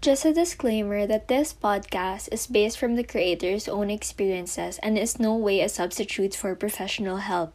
Just 0.00 0.24
a 0.24 0.32
disclaimer 0.32 1.04
that 1.04 1.28
this 1.28 1.52
podcast 1.52 2.32
is 2.32 2.48
based 2.48 2.80
from 2.80 2.96
the 2.96 3.04
creator's 3.04 3.68
own 3.68 3.90
experiences 3.92 4.80
and 4.80 4.96
is 4.96 5.20
no 5.20 5.36
way 5.36 5.60
a 5.60 5.68
substitute 5.68 6.32
for 6.32 6.56
professional 6.56 7.18
help. 7.18 7.52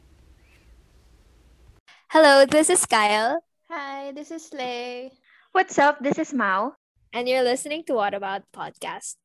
Hello, 2.14 2.46
this 2.46 2.70
is 2.70 2.86
Kyle. 2.86 3.42
Hi, 3.68 4.12
this 4.14 4.30
is 4.30 4.54
Lei. 4.54 5.10
What's 5.54 5.80
up? 5.80 5.98
This 6.06 6.20
is 6.22 6.38
Mau. 6.38 6.78
And 7.12 7.28
you're 7.28 7.42
listening 7.42 7.82
to 7.90 7.98
What 7.98 8.14
About 8.14 8.44
Podcast. 8.54 9.18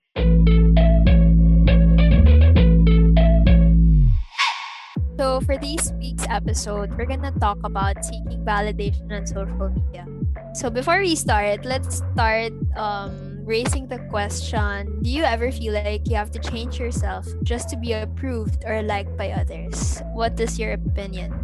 So, 5.21 5.45
for 5.45 5.61
this 5.61 5.93
week's 6.01 6.25
episode, 6.33 6.97
we're 6.97 7.05
gonna 7.05 7.37
talk 7.37 7.61
about 7.69 8.01
seeking 8.01 8.41
validation 8.49 9.13
on 9.13 9.29
social 9.29 9.69
media. 9.69 10.09
So, 10.53 10.69
before 10.69 10.99
we 10.99 11.15
start, 11.15 11.65
let's 11.65 12.03
start 12.15 12.53
um, 12.77 13.39
raising 13.47 13.87
the 13.87 13.99
question 14.11 14.99
Do 15.03 15.11
you 15.11 15.23
ever 15.23 15.51
feel 15.53 15.75
like 15.75 16.11
you 16.11 16.17
have 16.17 16.31
to 16.33 16.41
change 16.43 16.79
yourself 16.79 17.27
just 17.43 17.71
to 17.71 17.77
be 17.77 17.93
approved 17.95 18.65
or 18.67 18.83
liked 18.83 19.17
by 19.17 19.31
others? 19.31 20.03
What 20.13 20.39
is 20.41 20.59
your 20.59 20.73
opinion? 20.75 21.35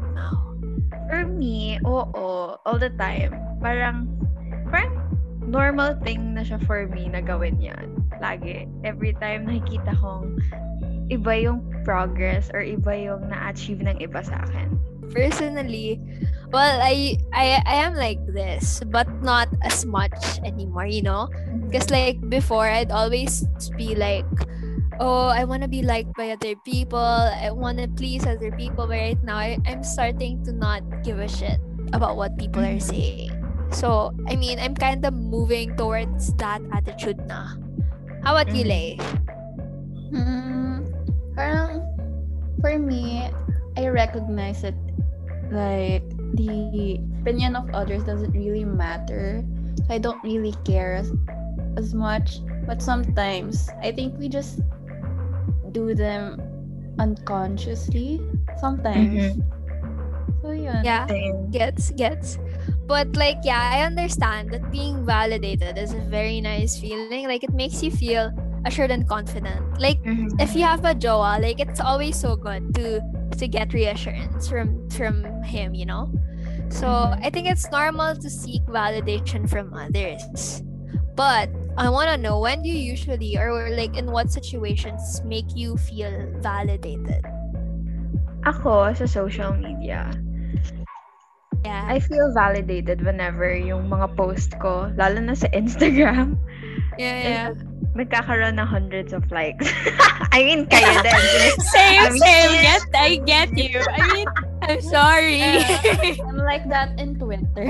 For 1.07 1.23
me, 1.23 1.79
oo, 1.87 2.59
all 2.67 2.79
the 2.83 2.91
time. 2.99 3.31
Parang, 3.63 4.11
parang 4.67 4.91
normal 5.39 5.95
thing 6.03 6.35
na 6.35 6.43
siya 6.43 6.59
for 6.67 6.91
me 6.91 7.07
na 7.07 7.23
gawin 7.23 7.63
yan. 7.63 7.95
Lagi. 8.19 8.67
Every 8.83 9.15
time 9.23 9.47
nakikita 9.47 9.95
kong 10.03 10.43
iba 11.07 11.33
yung 11.39 11.63
progress 11.87 12.51
or 12.51 12.59
iba 12.59 12.91
yung 12.99 13.31
na-achieve 13.31 13.87
ng 13.87 14.03
iba 14.03 14.19
sa 14.27 14.43
akin. 14.51 14.75
Personally, 15.15 16.03
well, 16.53 16.79
I 16.83 17.19
I 17.33 17.63
I 17.67 17.77
am 17.87 17.95
like 17.95 18.21
this, 18.27 18.83
but 18.87 19.09
not 19.23 19.49
as 19.63 19.85
much 19.85 20.41
anymore, 20.45 20.87
you 20.87 21.03
know? 21.03 21.29
Mm-hmm. 21.33 21.69
Because 21.69 21.91
like 21.91 22.21
before 22.29 22.69
I'd 22.69 22.91
always 22.91 23.45
be 23.77 23.95
like 23.95 24.27
oh, 25.01 25.29
I 25.29 25.45
want 25.45 25.63
to 25.63 25.69
be 25.69 25.83
liked 25.83 26.15
by 26.17 26.31
other 26.31 26.57
people. 26.65 26.99
I 26.99 27.51
want 27.51 27.79
to 27.79 27.89
please 27.89 28.27
other 28.27 28.51
people. 28.53 28.87
But 28.87 28.97
right 28.97 29.23
now, 29.23 29.37
I, 29.37 29.59
I'm 29.67 29.83
starting 29.83 30.45
to 30.45 30.53
not 30.53 30.83
give 31.05 31.19
a 31.19 31.29
shit 31.29 31.61
about 31.93 32.17
what 32.17 32.37
people 32.39 32.63
are 32.63 32.81
mm-hmm. 32.81 32.93
saying. 32.93 33.33
So, 33.71 34.15
I 34.29 34.37
mean, 34.37 34.59
I'm 34.59 34.75
kind 34.75 35.05
of 35.05 35.15
moving 35.15 35.77
towards 35.77 36.33
that 36.35 36.63
attitude 36.73 37.19
na. 37.27 37.57
How 38.23 38.37
about 38.37 38.55
you, 38.55 38.65
mm-hmm. 38.65 38.69
Lei? 38.69 38.99
Hmm, 40.11 40.87
parang, 41.35 41.83
for 42.61 42.79
me, 42.79 43.29
I 43.77 43.89
recognize 43.89 44.63
that, 44.63 44.79
like, 45.51 46.07
the 46.35 46.99
opinion 47.23 47.55
of 47.57 47.69
others 47.75 48.03
doesn't 48.05 48.33
really 48.33 48.65
matter. 48.65 49.45
So 49.79 49.95
I 49.95 49.99
don't 49.99 50.23
really 50.23 50.55
care 50.65 50.95
as, 50.95 51.13
as 51.77 51.95
much. 51.95 52.41
But 52.67 52.83
sometimes, 52.83 53.69
I 53.83 53.93
think 53.93 54.19
we 54.19 54.29
just 54.29 54.61
do 55.73 55.95
them 55.95 56.41
unconsciously. 56.99 58.21
Sometimes. 58.59 59.37
So, 60.43 60.51
yun. 60.53 60.85
Yeah, 60.85 61.07
gets, 61.51 61.91
gets. 61.93 62.39
But 62.87 63.17
like, 63.17 63.39
yeah, 63.45 63.71
I 63.75 63.83
understand 63.83 64.51
that 64.53 64.71
being 64.71 65.05
validated 65.05 65.79
is 65.79 65.93
a 65.93 66.01
very 66.01 66.41
nice 66.41 66.79
feeling. 66.79 67.27
Like, 67.27 67.43
it 67.43 67.53
makes 67.53 67.83
you 67.83 67.91
feel 67.91 68.31
assured 68.65 68.91
and 68.91 69.07
confident. 69.09 69.63
Like, 69.81 69.99
Mhm. 70.03 70.31
if 70.41 70.55
you 70.55 70.63
have 70.63 70.85
a 70.85 70.95
jowa, 70.95 71.39
like 71.43 71.59
it's 71.61 71.81
always 71.81 72.17
so 72.19 72.37
good 72.37 72.75
to 72.75 73.03
to 73.39 73.49
get 73.49 73.73
reassurance 73.73 74.49
from 74.49 74.89
from 74.91 75.25
him, 75.43 75.75
you 75.75 75.87
know. 75.87 76.11
So. 76.69 76.89
I 76.89 77.31
think 77.31 77.49
it's 77.49 77.71
normal 77.71 78.17
to 78.17 78.29
seek 78.31 78.63
validation 78.67 79.49
from 79.49 79.75
others, 79.75 80.63
but 81.15 81.51
I 81.79 81.91
want 81.91 82.11
to 82.11 82.17
know 82.17 82.41
when 82.41 82.63
do 82.63 82.69
you 82.69 82.79
usually 82.79 83.37
or 83.39 83.71
like 83.71 83.97
in 83.97 84.11
what 84.11 84.31
situations 84.31 85.23
make 85.25 85.55
you 85.55 85.77
feel 85.77 86.11
validated? 86.41 87.23
Ako, 88.47 88.95
sa 88.95 89.07
social 89.07 89.55
media, 89.59 90.11
Yeah. 91.67 91.83
I 91.91 91.99
feel 91.99 92.31
validated 92.31 93.03
whenever 93.03 93.51
yung 93.51 93.91
mga 93.91 94.15
post 94.15 94.55
ko, 94.63 94.87
lalo 94.95 95.19
na 95.19 95.35
sa 95.35 95.51
Instagram, 95.51 96.39
yeah, 96.99 97.17
yeah. 97.23 97.51
nagkakaroon 97.97 98.61
ng 98.61 98.69
hundreds 98.69 99.13
of 99.13 99.25
likes. 99.33 99.69
I 100.37 100.45
mean, 100.45 100.67
kayo 100.69 101.01
din. 101.05 101.17
same, 101.73 102.01
I 102.03 102.09
mean- 102.13 102.21
same. 102.21 102.53
Get, 102.61 102.83
I 102.93 103.09
get 103.25 103.49
you. 103.57 103.81
I 103.81 104.01
mean, 104.13 104.29
I'm 104.69 104.81
sorry. 104.85 105.41
I'm 106.21 106.37
like 106.45 106.69
that 106.69 106.93
in 107.01 107.17
Twitter. 107.17 107.65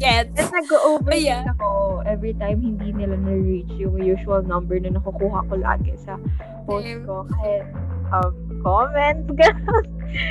get. 0.00 0.32
Tapos 0.34 0.52
nag-overthink 0.52 1.24
Yeah. 1.24 1.44
ako 1.56 2.00
every 2.08 2.32
time 2.36 2.60
hindi 2.60 2.92
nila 2.92 3.16
na-reach 3.20 3.70
yung 3.76 3.96
usual 4.00 4.42
number 4.42 4.76
na 4.80 4.92
nakukuha 4.94 5.44
ko 5.48 5.54
lagi 5.60 5.92
sa 6.00 6.16
post 6.64 6.84
Same. 6.88 7.04
ko. 7.04 7.24
Kahit 7.28 7.64
um, 8.12 8.32
comments, 8.64 9.28
gano'n. 9.36 9.84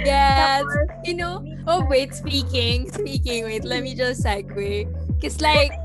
Yes. 0.07 0.63
Tapos, 0.63 0.89
You 1.03 1.15
know, 1.19 1.43
oh 1.67 1.83
wait, 1.85 2.15
speaking, 2.15 2.87
speaking, 2.89 3.43
wait, 3.45 3.67
let 3.67 3.83
me 3.83 3.93
just 3.93 4.23
segue. 4.23 4.87
Cause 5.19 5.43
like 5.43 5.75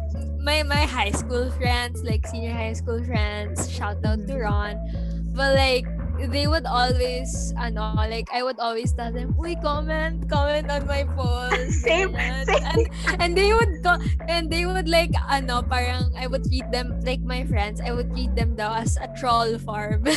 my 0.40 0.62
my 0.62 0.84
high 0.86 1.10
school 1.10 1.50
friends, 1.58 2.02
like 2.02 2.26
senior 2.26 2.52
high 2.52 2.72
school 2.72 3.02
friends, 3.04 3.70
shout 3.70 3.98
out 4.04 4.26
to 4.26 4.34
Ron. 4.38 4.78
But 5.34 5.54
like 5.54 5.86
they 6.18 6.46
would 6.50 6.66
always 6.66 7.54
ano, 7.54 7.94
like 7.94 8.26
I 8.34 8.42
would 8.42 8.58
always 8.58 8.92
tell 8.92 9.12
them, 9.12 9.34
Uy, 9.38 9.54
comment, 9.62 10.28
comment 10.28 10.70
on 10.70 10.86
my 10.86 11.04
post. 11.14 11.80
Same, 11.86 12.10
ganyan." 12.10 12.46
same. 12.46 12.64
And, 12.66 12.88
and 13.22 13.30
they 13.38 13.54
would 13.54 13.82
go 13.82 13.98
and 14.26 14.50
they 14.50 14.66
would 14.66 14.88
like 14.88 15.14
ano, 15.30 15.62
parang 15.62 16.10
I 16.18 16.26
would 16.26 16.44
treat 16.44 16.66
them 16.74 16.98
like 17.06 17.20
my 17.22 17.46
friends, 17.46 17.80
I 17.80 17.92
would 17.94 18.10
treat 18.10 18.34
them 18.34 18.56
daw 18.58 18.74
as 18.82 18.98
a 18.98 19.06
troll 19.14 19.58
farm. 19.62 20.02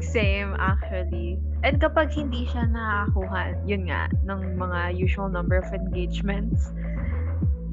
Same, 0.00 0.56
actually. 0.58 1.38
And 1.62 1.78
kapag 1.78 2.16
hindi 2.16 2.48
siya 2.48 2.66
nakakuha, 2.72 3.68
yun 3.68 3.86
nga, 3.86 4.08
ng 4.26 4.56
mga 4.56 4.96
usual 4.96 5.28
number 5.28 5.60
of 5.60 5.68
engagements, 5.70 6.72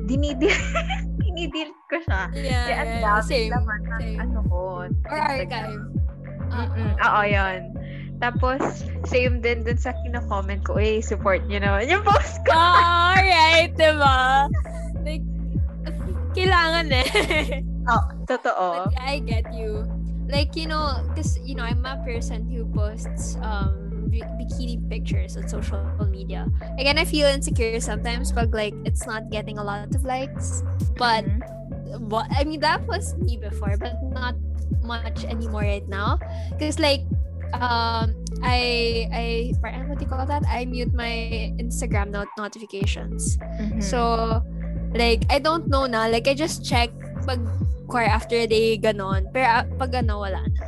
dinidil, 0.07 0.55
dinidil 1.21 1.69
ko 1.91 1.99
siya. 2.01 2.21
yeah, 2.33 2.65
Kaya 2.65 2.83
yeah, 2.87 3.01
dami 3.03 3.27
same. 3.27 3.51
naman 3.51 3.79
ng 3.83 3.99
same. 4.01 4.19
ano 4.23 4.39
ko. 4.47 4.59
Or 4.87 5.17
archive. 5.19 5.83
Mm-mm. 6.47 6.91
Oo, 7.03 7.21
yun. 7.27 7.59
Tapos, 8.17 8.59
same 9.05 9.43
din 9.43 9.61
dun 9.61 9.77
sa 9.77 9.93
kina-comment 10.01 10.63
ko, 10.65 10.81
eh, 10.81 11.03
support 11.03 11.45
nyo 11.45 11.61
naman 11.61 11.85
yung 11.85 12.01
post 12.01 12.41
ko. 12.47 12.55
Ah, 12.55 13.13
alright, 13.19 13.75
diba? 13.77 14.49
Like, 15.05 15.21
kailangan 16.33 16.87
eh. 16.89 17.07
Oh, 17.87 18.03
totoo. 18.27 18.91
But 18.91 18.99
yeah, 18.99 19.07
I 19.07 19.23
get 19.23 19.47
you. 19.55 19.87
Like, 20.27 20.59
you 20.59 20.67
know, 20.67 20.99
because, 21.07 21.39
you 21.39 21.55
know, 21.55 21.63
I'm 21.63 21.87
a 21.87 21.95
person 22.03 22.43
who 22.43 22.67
posts 22.75 23.39
um 23.39 23.86
bikini 24.09 24.79
pictures 24.89 25.35
on 25.37 25.47
social 25.47 25.83
media. 26.09 26.47
Again, 26.79 26.97
I 26.97 27.05
feel 27.05 27.27
insecure 27.27 27.79
sometimes 27.79 28.31
but 28.31 28.51
like, 28.51 28.73
it's 28.85 29.05
not 29.05 29.29
getting 29.29 29.57
a 29.57 29.63
lot 29.63 29.93
of 29.93 30.03
likes. 30.03 30.63
But, 30.97 31.25
Mhm. 31.25 32.09
what 32.09 32.27
I 32.31 32.43
mean, 32.43 32.59
that 32.61 32.83
was 32.87 33.15
me 33.19 33.37
before, 33.37 33.75
but 33.77 33.95
not 34.11 34.35
much 34.83 35.23
anymore 35.25 35.63
right 35.67 35.87
now. 35.87 36.19
Because, 36.51 36.79
like, 36.79 37.03
um, 37.53 38.11
I, 38.43 39.07
I, 39.11 39.53
what 39.87 39.97
do 39.99 40.03
you 40.03 40.09
call 40.11 40.25
that? 40.25 40.43
I 40.47 40.65
mute 40.65 40.93
my 40.93 41.51
Instagram 41.59 42.11
not 42.11 42.27
notifications. 42.37 43.37
Mhm. 43.39 43.79
So, 43.83 44.43
like, 44.95 45.23
I 45.31 45.39
don't 45.39 45.67
know 45.67 45.85
na. 45.87 46.07
Like, 46.11 46.27
I 46.27 46.33
just 46.35 46.63
check 46.65 46.91
pag 47.25 47.39
choir 47.87 48.07
after 48.11 48.35
a 48.35 48.47
day, 48.47 48.75
ganon. 48.77 49.31
Pero 49.31 49.45
ah, 49.47 49.63
pag 49.79 49.95
ano, 49.95 50.19
wala 50.27 50.43
na. 50.43 50.63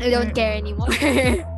I 0.00 0.08
don't 0.10 0.32
Mm. 0.32 0.36
care 0.36 0.56
anymore. 0.56 0.90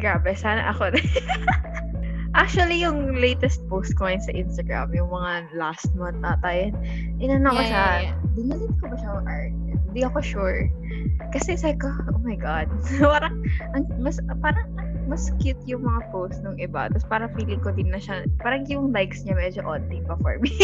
Grabe, 0.00 0.32
sana 0.32 0.72
ako 0.72 0.96
rin. 0.96 1.04
Actually, 2.40 2.78
yung 2.78 3.18
latest 3.18 3.60
post 3.66 3.92
ko 3.98 4.06
ngayon 4.06 4.22
sa 4.22 4.32
Instagram, 4.32 4.94
yung 4.94 5.10
mga 5.10 5.50
last 5.58 5.90
month 5.98 6.22
ata 6.22 6.48
yun, 6.48 6.72
inano 7.18 7.50
ko 7.50 7.58
Yeah, 7.58 7.66
siya. 7.66 7.84
yeah, 7.84 8.00
yeah. 8.00 8.16
Dinalit 8.38 8.72
ko 8.78 8.84
ba 8.86 8.96
siya 8.96 9.10
o 9.10 9.18
art? 9.26 9.54
Hindi 9.90 10.00
ako 10.06 10.18
sure. 10.22 10.60
Kasi 11.34 11.58
sabi 11.58 11.74
ko, 11.82 11.90
oh 11.90 12.22
my 12.22 12.38
God. 12.38 12.70
parang, 13.02 13.42
ang, 13.74 13.82
mas, 13.98 14.22
parang, 14.38 14.62
mas 15.10 15.34
cute 15.42 15.58
yung 15.66 15.82
mga 15.82 16.06
post 16.14 16.38
ng 16.46 16.54
iba. 16.62 16.86
Tapos 16.94 17.02
parang 17.10 17.34
feeling 17.34 17.58
ko 17.66 17.74
din 17.74 17.90
na 17.90 17.98
siya, 17.98 18.22
parang 18.38 18.62
yung 18.70 18.94
likes 18.94 19.26
niya 19.26 19.34
medyo 19.34 19.66
onti 19.66 19.98
pa 20.06 20.14
for 20.22 20.38
me. 20.38 20.54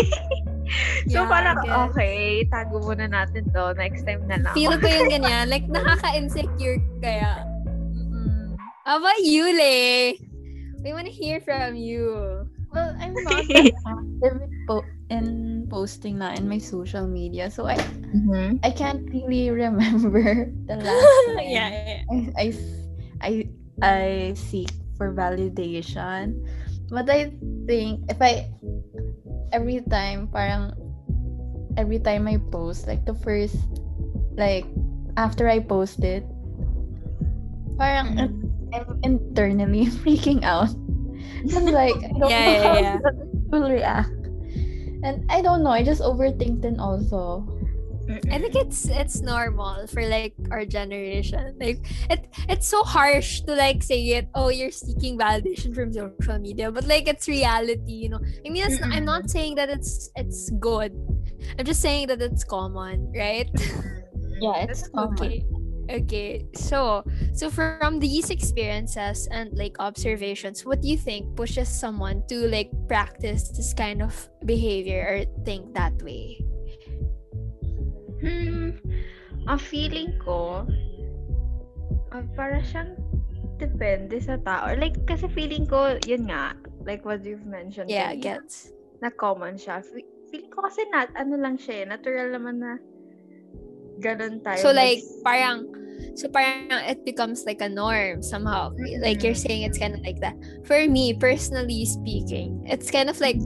so 1.10 1.26
Yeah, 1.26 1.26
parang, 1.26 1.58
okay, 1.90 2.46
tago 2.46 2.78
muna 2.78 3.10
natin 3.10 3.43
to. 3.50 3.75
Next 3.75 4.06
time 4.06 4.22
na 4.31 4.38
lang. 4.38 4.55
Feel 4.55 4.78
ko 4.78 4.87
yung 4.87 5.10
ganyan. 5.10 5.50
Like, 5.50 5.66
nakaka-insecure 5.66 6.78
kaya. 7.02 7.56
How 8.86 9.02
about 9.02 9.18
you, 9.18 9.50
Le? 9.50 10.14
We 10.86 10.94
wanna 10.94 11.10
hear 11.10 11.42
from 11.42 11.74
you. 11.74 12.46
well, 12.70 12.94
I'm 13.02 13.14
not 13.26 13.42
that 13.50 13.74
active 13.82 14.38
in, 14.46 14.50
po- 14.68 14.90
in 15.10 15.26
posting 15.66 16.22
na 16.22 16.38
in 16.38 16.46
my 16.46 16.62
social 16.62 17.06
media. 17.10 17.50
So 17.50 17.66
I 17.66 17.74
Mhm. 18.14 18.62
I 18.62 18.70
can't 18.70 19.02
really 19.10 19.50
remember 19.66 20.54
the 20.70 20.76
last 20.86 21.18
time 21.34 21.50
yeah, 21.50 21.68
yeah. 21.74 22.02
I, 22.06 22.14
I, 22.38 22.46
I, 23.20 23.32
I 23.82 24.06
seek 24.38 24.70
for 24.94 25.10
validation. 25.10 26.38
But 26.86 27.10
I 27.10 27.34
think 27.66 28.06
if 28.06 28.22
I 28.22 28.46
every 29.50 29.82
time, 29.90 30.30
parang, 30.30 30.70
every 31.74 31.98
time 31.98 32.30
I 32.30 32.38
post, 32.38 32.86
like 32.86 33.02
the 33.02 33.18
first, 33.18 33.58
like, 34.38 34.70
after 35.18 35.50
I 35.50 35.58
post 35.58 36.06
it, 36.06 36.22
parang 37.74 38.14
Mm-hmm. 38.14 38.45
I'm 38.76 39.00
internally 39.02 39.87
freaking 40.05 40.44
out. 40.44 40.70
I'm 41.55 41.67
like, 41.67 41.96
I 41.96 42.19
don't 42.19 42.31
Yeah, 42.31 42.44
know 42.44 42.58
yeah, 42.58 42.62
how 42.62 42.78
yeah. 42.78 42.99
it 42.99 43.14
will 43.50 43.70
react. 43.78 44.11
And 45.02 45.25
I 45.31 45.40
don't 45.43 45.62
know, 45.62 45.70
I 45.70 45.82
just 45.84 46.02
overthink 46.02 46.62
then 46.62 46.81
also. 46.81 47.46
I 48.31 48.38
think 48.38 48.55
it's 48.55 48.87
it's 48.88 49.20
normal 49.20 49.87
for 49.88 50.06
like 50.06 50.34
our 50.52 50.64
generation. 50.64 51.58
Like 51.58 51.82
it 52.08 52.28
it's 52.49 52.69
so 52.69 52.84
harsh 52.84 53.40
to 53.50 53.55
like 53.56 53.82
say 53.82 53.99
it. 54.14 54.28
Oh, 54.34 54.49
you're 54.49 54.70
seeking 54.70 55.19
validation 55.19 55.75
from 55.75 55.93
social 55.93 56.38
media, 56.38 56.70
but 56.70 56.87
like 56.87 57.08
it's 57.08 57.26
reality. 57.26 58.06
You 58.06 58.11
know. 58.11 58.20
I 58.46 58.49
mean, 58.50 58.62
it's, 58.62 58.79
I'm 58.94 59.05
not 59.05 59.29
saying 59.29 59.56
that 59.56 59.70
it's 59.70 60.11
it's 60.14 60.50
good. 60.62 60.94
I'm 61.58 61.64
just 61.67 61.82
saying 61.82 62.06
that 62.08 62.22
it's 62.22 62.44
common, 62.44 63.11
right? 63.11 63.50
Yeah, 64.40 64.67
it's 64.70 64.87
common. 64.88 65.17
okay. 65.19 65.44
Okay. 65.86 66.46
So 66.54 67.04
so 67.32 67.50
from 67.50 68.00
these 68.02 68.30
experiences 68.30 69.28
and 69.30 69.54
like 69.54 69.78
observations, 69.78 70.66
what 70.66 70.82
do 70.82 70.88
you 70.88 70.98
think 70.98 71.36
pushes 71.36 71.68
someone 71.68 72.26
to 72.28 72.48
like 72.50 72.70
practice 72.88 73.48
this 73.54 73.72
kind 73.72 74.02
of 74.02 74.12
behavior 74.44 75.02
or 75.06 75.18
think 75.44 75.74
that 75.74 75.94
way? 76.02 76.42
Hmm, 78.18 78.74
ang 79.46 79.60
feeling 79.60 80.16
ko, 80.18 80.66
ah, 82.10 82.24
para 82.34 82.58
siyang 82.64 82.96
depende 83.60 84.18
sa 84.18 84.40
tao. 84.40 84.72
Like, 84.74 84.96
kasi 85.06 85.28
feeling 85.28 85.68
ko, 85.68 86.00
yun 86.04 86.28
nga, 86.28 86.56
like 86.84 87.04
what 87.04 87.22
you've 87.24 87.46
mentioned. 87.46 87.92
Yeah, 87.92 88.12
kanina, 88.16 88.42
gets. 88.42 88.72
Na 89.04 89.12
common 89.12 89.56
siya. 89.60 89.84
Fe- 89.84 90.08
Feeling 90.32 90.50
ko 90.50 90.66
kasi 90.66 90.82
nat, 90.90 91.12
ano 91.14 91.38
lang 91.38 91.54
siya, 91.54 91.84
eh, 91.84 91.86
natural 91.86 92.34
naman 92.34 92.58
na 92.58 92.82
ganun 94.00 94.40
tayo. 94.43 94.60
So 94.60 94.70
like 94.72 95.00
parang 95.25 95.66
so 96.16 96.28
parang 96.28 96.69
it 96.88 97.04
becomes 97.04 97.44
like 97.44 97.60
a 97.60 97.69
norm 97.69 98.22
somehow. 98.22 98.72
Like 99.00 99.22
you're 99.22 99.37
saying 99.37 99.62
it's 99.62 99.78
kind 99.78 99.94
of 99.94 100.00
like 100.04 100.20
that. 100.20 100.37
For 100.64 100.87
me 100.88 101.12
personally 101.14 101.84
speaking, 101.84 102.64
it's 102.66 102.90
kind 102.90 103.08
of 103.08 103.20
like 103.20 103.37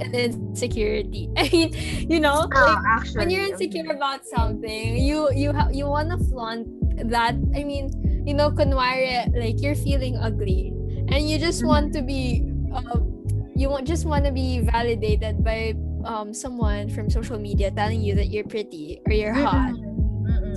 an 0.00 0.14
insecurity. 0.14 1.28
I 1.36 1.48
mean, 1.52 1.70
you 2.08 2.20
know, 2.20 2.48
Ah, 2.54 2.54
like 2.54 2.82
actually. 2.98 3.18
when 3.18 3.28
you're 3.30 3.46
insecure 3.50 3.90
about 3.90 4.24
something, 4.26 4.96
you 4.96 5.28
you 5.34 5.52
ha- 5.52 5.70
you 5.72 5.86
want 5.86 6.10
to 6.14 6.18
flaunt 6.30 6.66
that. 7.10 7.34
I 7.54 7.62
mean, 7.64 7.90
you 8.26 8.34
know, 8.34 8.50
kunwari, 8.50 9.26
like 9.34 9.60
you're 9.60 9.78
feeling 9.78 10.16
ugly 10.16 10.72
and 11.10 11.28
you 11.28 11.38
just 11.38 11.66
want 11.66 11.92
to 11.94 12.02
be 12.02 12.46
um 12.70 13.10
you 13.58 13.68
want 13.68 13.84
just 13.86 14.06
want 14.06 14.24
to 14.24 14.32
be 14.32 14.60
validated 14.62 15.42
by 15.44 15.74
um 16.06 16.32
someone 16.32 16.88
from 16.88 17.10
social 17.10 17.36
media 17.36 17.68
telling 17.74 18.00
you 18.00 18.14
that 18.14 18.30
you're 18.30 18.46
pretty 18.46 19.02
or 19.06 19.12
you're 19.12 19.34
hot. 19.34 19.74
Mm-mm. 19.74 19.89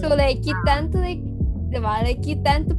So 0.02 0.14
like 0.14 0.46
you 0.46 0.56
tend 0.66 0.92
to 0.94 1.00
like 1.00 1.22
diba? 1.74 2.06
like 2.06 2.26
you 2.26 2.38
tend 2.44 2.70
to 2.70 2.76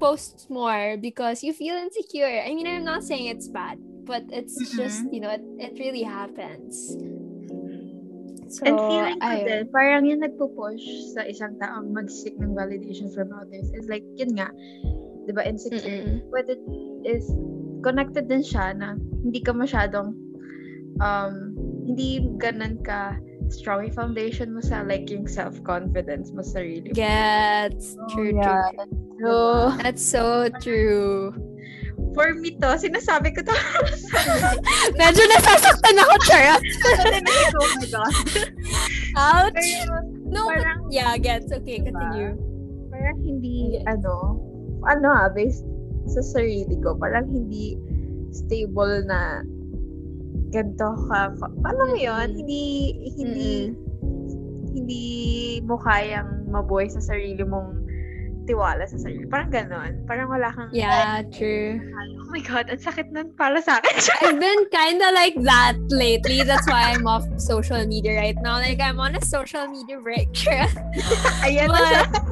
post 0.00 0.46
more 0.48 0.96
because 0.96 1.42
you 1.42 1.52
feel 1.52 1.76
insecure. 1.76 2.42
I 2.42 2.54
mean 2.54 2.66
I'm 2.66 2.84
not 2.84 3.02
saying 3.04 3.26
it's 3.26 3.48
bad, 3.48 3.78
but 4.08 4.24
it's 4.32 4.56
just, 4.74 5.04
you 5.12 5.20
know, 5.20 5.30
it, 5.30 5.44
it 5.60 5.76
really 5.78 6.02
happens. 6.02 6.96
So 8.48 8.64
And 8.64 8.80
feeling 8.80 9.20
ko 9.20 9.34
din, 9.44 9.68
parang 9.68 10.08
yung 10.08 10.24
nagpo-push 10.24 11.12
sa 11.12 11.28
isang 11.28 11.60
taong 11.60 11.92
mag-seek 11.92 12.32
ng 12.40 12.56
validation 12.56 13.12
from 13.12 13.28
others 13.36 13.68
is 13.76 13.84
like, 13.92 14.00
yun 14.16 14.32
nga, 14.40 14.48
di 15.28 15.32
ba, 15.36 15.44
insecure. 15.44 15.84
Mm-mm. 15.84 16.24
But 16.32 16.48
it 16.48 16.62
is 17.04 17.28
connected 17.84 18.32
din 18.32 18.40
siya 18.40 18.72
na 18.72 18.96
hindi 18.96 19.44
ka 19.44 19.52
masyadong, 19.52 20.16
um, 21.04 21.34
hindi 21.84 22.24
ganun 22.40 22.80
ka 22.80 23.20
strong 23.50 23.88
yung 23.88 23.96
foundation 23.96 24.52
mo 24.52 24.60
sa 24.60 24.84
like 24.84 25.08
yung 25.08 25.24
self-confidence 25.28 26.32
mo 26.32 26.44
sa 26.44 26.60
sarili 26.60 26.92
mo. 26.92 26.96
Gets 26.96 27.96
true, 28.12 28.36
yeah, 28.36 28.68
true. 28.74 28.88
True. 29.18 29.64
That's 29.82 30.04
so 30.04 30.48
true. 30.62 31.34
For 32.14 32.34
me 32.34 32.54
to, 32.62 32.78
sinasabi 32.78 33.34
ko 33.34 33.42
to. 33.42 33.54
Medyo 35.00 35.22
nasasaktan 35.34 35.98
ako, 35.98 36.14
Charot. 36.26 36.62
oh 37.58 37.68
my 37.78 37.86
God. 37.90 38.14
Ouch. 39.18 39.54
Pero, 39.58 39.94
No, 40.28 40.46
but, 40.46 40.60
parang, 40.60 40.80
yeah, 40.92 41.16
gets. 41.18 41.50
Okay, 41.50 41.80
continue. 41.82 42.36
parang 42.92 43.18
hindi, 43.24 43.78
Yes. 43.80 43.86
ano, 43.88 44.38
ano 44.86 45.08
ah, 45.08 45.28
based 45.32 45.64
sa 46.08 46.20
sarili 46.24 46.76
ko, 46.80 46.96
parang 46.96 47.28
hindi 47.28 47.76
stable 48.32 49.04
na 49.08 49.42
ganito 50.48 50.88
ka. 51.08 51.32
Paano 51.36 51.80
mo 51.92 51.96
yun? 51.96 52.28
Hindi, 52.34 52.62
hindi, 53.14 53.50
hindi 54.72 55.04
mo 55.64 55.76
kayang 55.76 56.48
mabuhay 56.48 56.88
sa 56.88 57.00
sarili 57.00 57.44
mong 57.44 57.84
tiwala 58.48 58.80
sa 58.88 58.96
sarili. 58.96 59.28
Parang 59.28 59.52
ganon. 59.52 60.08
Parang 60.08 60.32
wala 60.32 60.48
kang, 60.48 60.72
Yeah, 60.72 61.20
true. 61.28 61.76
oh 62.16 62.32
my 62.32 62.40
God, 62.40 62.72
ang 62.72 62.80
sakit 62.80 63.12
nun 63.12 63.36
para 63.36 63.60
sa 63.60 63.76
akin. 63.76 63.92
I've 64.24 64.40
been 64.40 64.64
kind 64.72 65.04
of 65.04 65.12
like 65.12 65.36
that 65.44 65.76
lately. 65.92 66.40
That's 66.40 66.64
why 66.64 66.96
I'm 66.96 67.04
off 67.04 67.28
social 67.36 67.84
media 67.84 68.16
right 68.16 68.36
now. 68.40 68.56
Like 68.56 68.80
I'm 68.80 69.04
on 69.04 69.20
a 69.20 69.22
social 69.24 69.68
media 69.68 70.00
break. 70.00 70.32
Ayan 71.44 71.68
na 71.68 71.80
siya. 71.92 72.02
but 72.08 72.24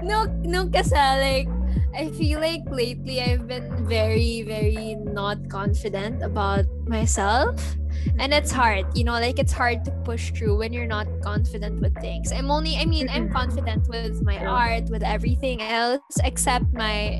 no, 0.00 0.24
no, 0.48 0.64
kasi 0.72 0.96
like 0.96 1.48
I 1.94 2.10
feel 2.10 2.40
like 2.40 2.62
lately 2.70 3.20
I've 3.20 3.46
been 3.46 3.86
very, 3.86 4.42
very 4.42 4.94
not 4.96 5.48
confident 5.48 6.22
about 6.22 6.66
myself. 6.86 7.76
And 8.18 8.32
it's 8.32 8.52
hard, 8.52 8.86
you 8.94 9.02
know, 9.04 9.12
like 9.18 9.38
it's 9.38 9.52
hard 9.52 9.84
to 9.84 9.90
push 10.04 10.30
through 10.30 10.58
when 10.58 10.72
you're 10.72 10.86
not 10.86 11.06
confident 11.22 11.80
with 11.80 11.94
things. 12.00 12.30
I'm 12.32 12.50
only, 12.50 12.76
I 12.76 12.84
mean, 12.84 13.08
I'm 13.10 13.28
Mhm. 13.28 13.32
confident 13.34 13.88
with 13.88 14.22
my 14.22 14.38
art, 14.38 14.86
with 14.88 15.02
everything 15.02 15.60
else, 15.62 16.00
except 16.22 16.70
my, 16.72 17.18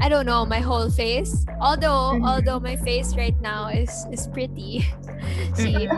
I 0.00 0.08
don't 0.08 0.26
know, 0.26 0.46
my 0.46 0.60
whole 0.60 0.88
face. 0.90 1.44
Although, 1.60 2.14
Mhm. 2.14 2.26
although 2.28 2.60
my 2.60 2.76
face 2.76 3.16
right 3.16 3.34
now 3.42 3.68
is 3.74 3.90
is 4.14 4.28
pretty, 4.30 4.86
see, 5.54 5.88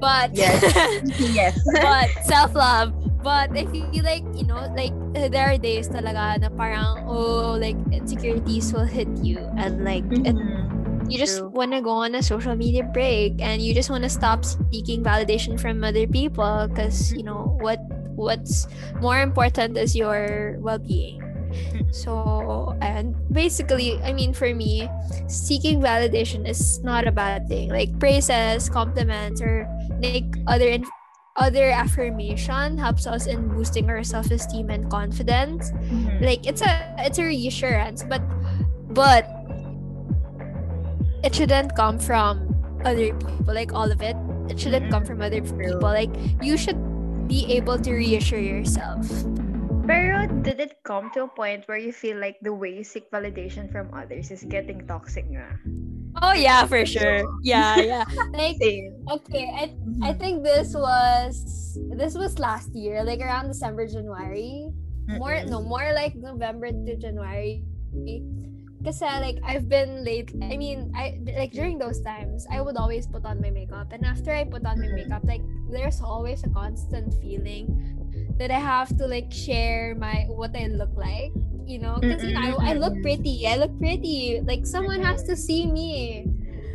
but 0.00 0.34
Yes. 0.34 0.58
yes. 1.18 1.54
but 1.82 2.10
self-love. 2.26 2.92
But 3.28 3.52
I 3.52 3.68
feel 3.68 4.00
like, 4.08 4.24
you 4.32 4.48
know, 4.48 4.72
like 4.72 4.96
there 5.12 5.52
are 5.52 5.60
days 5.60 5.84
talaga 5.92 6.40
na 6.40 6.48
parang, 6.48 7.04
oh, 7.04 7.60
like 7.60 7.76
insecurities 7.92 8.72
will 8.72 8.88
hit 8.88 9.12
you. 9.20 9.36
And 9.60 9.84
like 9.84 10.08
it, 10.24 10.32
mm-hmm. 10.32 11.12
you 11.12 11.20
just 11.20 11.44
want 11.52 11.76
to 11.76 11.84
go 11.84 12.08
on 12.08 12.16
a 12.16 12.24
social 12.24 12.56
media 12.56 12.88
break 12.88 13.36
and 13.44 13.60
you 13.60 13.76
just 13.76 13.92
want 13.92 14.08
to 14.08 14.08
stop 14.08 14.48
seeking 14.72 15.04
validation 15.04 15.60
from 15.60 15.84
other 15.84 16.08
people 16.08 16.72
because, 16.72 17.12
you 17.12 17.20
know, 17.20 17.52
mm-hmm. 17.52 17.68
what 17.68 17.84
what's 18.16 18.64
more 19.04 19.20
important 19.20 19.76
is 19.76 19.92
your 19.92 20.56
well-being. 20.64 21.20
Mm-hmm. 21.20 21.92
So, 21.92 22.72
and 22.80 23.12
basically, 23.28 24.00
I 24.08 24.16
mean, 24.16 24.32
for 24.32 24.56
me, 24.56 24.88
seeking 25.28 25.84
validation 25.84 26.48
is 26.48 26.80
not 26.80 27.04
a 27.04 27.12
bad 27.12 27.44
thing. 27.44 27.68
Like 27.68 27.92
praises, 28.00 28.72
compliments, 28.72 29.44
or 29.44 29.68
like 30.00 30.24
other 30.48 30.80
in- 30.80 30.88
other 31.38 31.70
affirmation 31.70 32.76
helps 32.76 33.06
us 33.06 33.30
in 33.30 33.48
boosting 33.48 33.88
our 33.88 34.02
self-esteem 34.02 34.68
and 34.68 34.90
confidence. 34.90 35.70
Mhm. 35.70 36.20
Like 36.20 36.42
it's 36.44 36.60
a 36.60 36.74
it's 36.98 37.22
a 37.22 37.24
reassurance, 37.24 38.02
but 38.02 38.20
but 38.92 39.24
it 41.22 41.34
shouldn't 41.34 41.78
come 41.78 41.98
from 41.98 42.42
other 42.84 43.14
people. 43.14 43.54
Like 43.54 43.72
all 43.72 43.90
of 43.90 44.02
it, 44.02 44.18
it 44.50 44.58
shouldn't 44.58 44.90
come 44.90 45.06
from 45.06 45.22
other 45.22 45.40
people. 45.40 45.78
Like 45.80 46.10
you 46.42 46.58
should 46.58 46.78
be 47.30 47.46
able 47.54 47.78
to 47.78 47.90
reassure 47.94 48.42
yourself. 48.42 49.06
Pero 49.88 50.28
did 50.44 50.60
it 50.60 50.84
come 50.84 51.08
to 51.16 51.24
a 51.24 51.30
point 51.32 51.64
where 51.64 51.80
you 51.80 51.96
feel 51.96 52.20
like 52.20 52.36
the 52.44 52.52
way 52.52 52.68
you 52.76 52.84
seek 52.84 53.08
validation 53.08 53.72
from 53.72 53.88
others 53.96 54.28
is 54.28 54.44
getting 54.44 54.84
toxic 54.84 55.24
nga? 55.32 55.48
Oh 56.22 56.32
yeah, 56.32 56.66
for 56.66 56.84
sure. 56.86 57.24
Yeah, 57.42 57.78
yeah. 57.78 58.04
Like 58.34 58.58
okay, 58.60 59.46
I 59.54 59.74
I 60.02 60.12
think 60.12 60.42
this 60.42 60.74
was 60.74 61.78
this 61.94 62.14
was 62.14 62.38
last 62.38 62.74
year, 62.74 63.02
like 63.04 63.20
around 63.20 63.48
December, 63.48 63.86
January. 63.86 64.70
More 65.08 65.40
no, 65.46 65.62
more 65.62 65.88
like 65.94 66.14
November 66.14 66.68
to 66.68 66.94
January. 66.96 67.64
Kasi 68.84 69.04
like 69.04 69.38
I've 69.42 69.66
been 69.68 70.04
late. 70.04 70.30
I 70.38 70.54
mean, 70.56 70.92
I 70.94 71.18
like 71.34 71.50
during 71.50 71.78
those 71.78 72.00
times, 72.02 72.46
I 72.50 72.60
would 72.60 72.76
always 72.76 73.06
put 73.06 73.24
on 73.24 73.40
my 73.40 73.50
makeup, 73.50 73.90
and 73.90 74.04
after 74.04 74.30
I 74.30 74.44
put 74.44 74.62
on 74.66 74.78
my 74.78 74.90
makeup, 74.92 75.24
like 75.26 75.42
there's 75.70 76.00
always 76.00 76.44
a 76.44 76.50
constant 76.50 77.14
feeling 77.18 77.66
that 78.38 78.50
I 78.50 78.60
have 78.60 78.94
to 78.98 79.06
like 79.06 79.32
share 79.32 79.94
my 79.98 80.30
what 80.30 80.54
I 80.54 80.70
look 80.70 80.94
like. 80.94 81.34
You 81.68 81.78
know, 81.78 82.00
because 82.00 82.24
you 82.24 82.32
know 82.32 82.56
I, 82.58 82.70
I 82.70 82.72
look 82.72 82.96
pretty. 83.02 83.46
I 83.46 83.56
look 83.56 83.76
pretty. 83.78 84.40
Like 84.40 84.64
someone 84.66 85.02
has 85.04 85.22
to 85.24 85.36
see 85.36 85.66
me. 85.68 86.24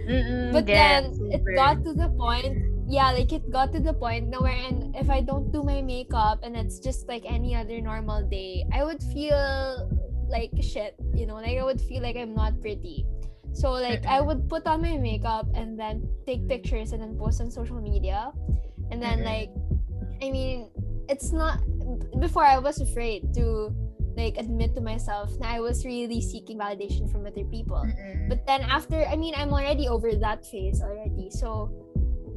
Mm-mm, 0.07 0.51
But 0.53 0.67
yes, 0.67 1.17
then 1.17 1.31
it 1.31 1.41
got 1.55 1.83
to 1.83 1.93
the 1.93 2.09
point, 2.09 2.59
yeah, 2.87 3.11
like 3.11 3.31
it 3.33 3.49
got 3.49 3.71
to 3.73 3.79
the 3.79 3.93
point 3.93 4.27
now 4.29 4.43
And 4.43 4.93
if 4.95 5.09
I 5.09 5.21
don't 5.21 5.51
do 5.51 5.63
my 5.63 5.81
makeup 5.81 6.43
and 6.43 6.55
it's 6.55 6.79
just 6.79 7.07
like 7.07 7.23
any 7.25 7.55
other 7.55 7.81
normal 7.81 8.21
day, 8.27 8.65
I 8.73 8.83
would 8.83 9.01
feel 9.01 9.89
like 10.29 10.51
shit, 10.61 10.95
you 11.15 11.25
know, 11.25 11.35
like 11.35 11.57
I 11.57 11.63
would 11.63 11.81
feel 11.81 12.03
like 12.03 12.17
I'm 12.17 12.35
not 12.35 12.59
pretty. 12.61 13.05
So 13.53 13.71
like 13.71 14.05
I 14.05 14.19
would 14.21 14.49
put 14.49 14.67
on 14.67 14.81
my 14.81 14.97
makeup 14.97 15.47
and 15.55 15.79
then 15.79 16.07
take 16.25 16.47
pictures 16.47 16.91
and 16.91 17.01
then 17.01 17.17
post 17.17 17.39
on 17.41 17.49
social 17.49 17.79
media. 17.81 18.31
And 18.91 19.01
then 19.01 19.23
like 19.23 19.49
I 20.21 20.29
mean, 20.31 20.69
it's 21.09 21.31
not 21.31 21.59
before 22.19 22.45
I 22.45 22.59
was 22.59 22.81
afraid 22.81 23.33
to 23.35 23.73
like 24.15 24.37
admit 24.37 24.75
to 24.75 24.81
myself 24.81 25.33
that 25.39 25.49
I 25.49 25.59
was 25.59 25.85
really 25.85 26.21
seeking 26.21 26.57
validation 26.59 27.09
from 27.11 27.25
other 27.25 27.43
people. 27.49 27.81
Mm-mm. 27.81 28.29
But 28.29 28.45
then 28.45 28.61
after 28.61 29.05
I 29.05 29.15
mean 29.15 29.33
I'm 29.35 29.49
already 29.53 29.87
over 29.87 30.13
that 30.13 30.45
phase 30.45 30.81
already. 30.81 31.29
So 31.31 31.71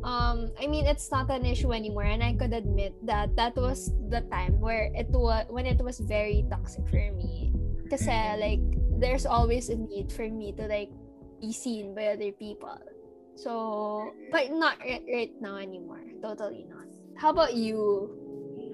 um 0.04 0.52
I 0.60 0.66
mean 0.66 0.86
it's 0.86 1.10
not 1.10 1.30
an 1.30 1.44
issue 1.44 1.72
anymore 1.72 2.04
and 2.08 2.22
I 2.22 2.32
could 2.34 2.52
admit 2.52 2.94
that 3.04 3.34
that 3.36 3.56
was 3.56 3.92
the 4.08 4.22
time 4.32 4.60
where 4.60 4.88
it 4.94 5.08
was 5.10 5.44
when 5.50 5.66
it 5.66 5.80
was 5.82 6.00
very 6.00 6.44
toxic 6.48 6.88
for 6.88 7.00
me. 7.12 7.52
Kasi 7.90 8.10
Mhm. 8.10 8.40
like 8.40 8.62
there's 8.98 9.26
always 9.28 9.68
a 9.68 9.76
need 9.76 10.08
for 10.12 10.24
me 10.28 10.52
to 10.56 10.64
like 10.66 10.88
be 11.40 11.52
seen 11.52 11.92
by 11.94 12.16
other 12.16 12.32
people. 12.32 12.80
So 13.36 14.12
but 14.32 14.48
not 14.48 14.80
right, 14.80 15.04
right 15.12 15.32
now 15.44 15.60
anymore. 15.60 16.00
Totally 16.24 16.64
not. 16.72 16.88
How 17.20 17.30
about 17.32 17.52
you? 17.52 18.08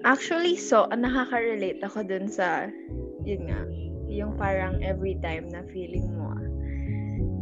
Actually, 0.02 0.59
so, 0.59 0.90
ah, 0.90 0.99
nakaka-relate 0.99 1.78
ako 1.87 2.02
dun 2.02 2.26
sa, 2.26 2.66
yun 3.23 3.47
nga, 3.47 3.62
yung 4.11 4.35
parang 4.35 4.82
every 4.82 5.14
time 5.23 5.47
na 5.47 5.62
feeling 5.71 6.11
mo, 6.18 6.35
ah, 6.35 6.47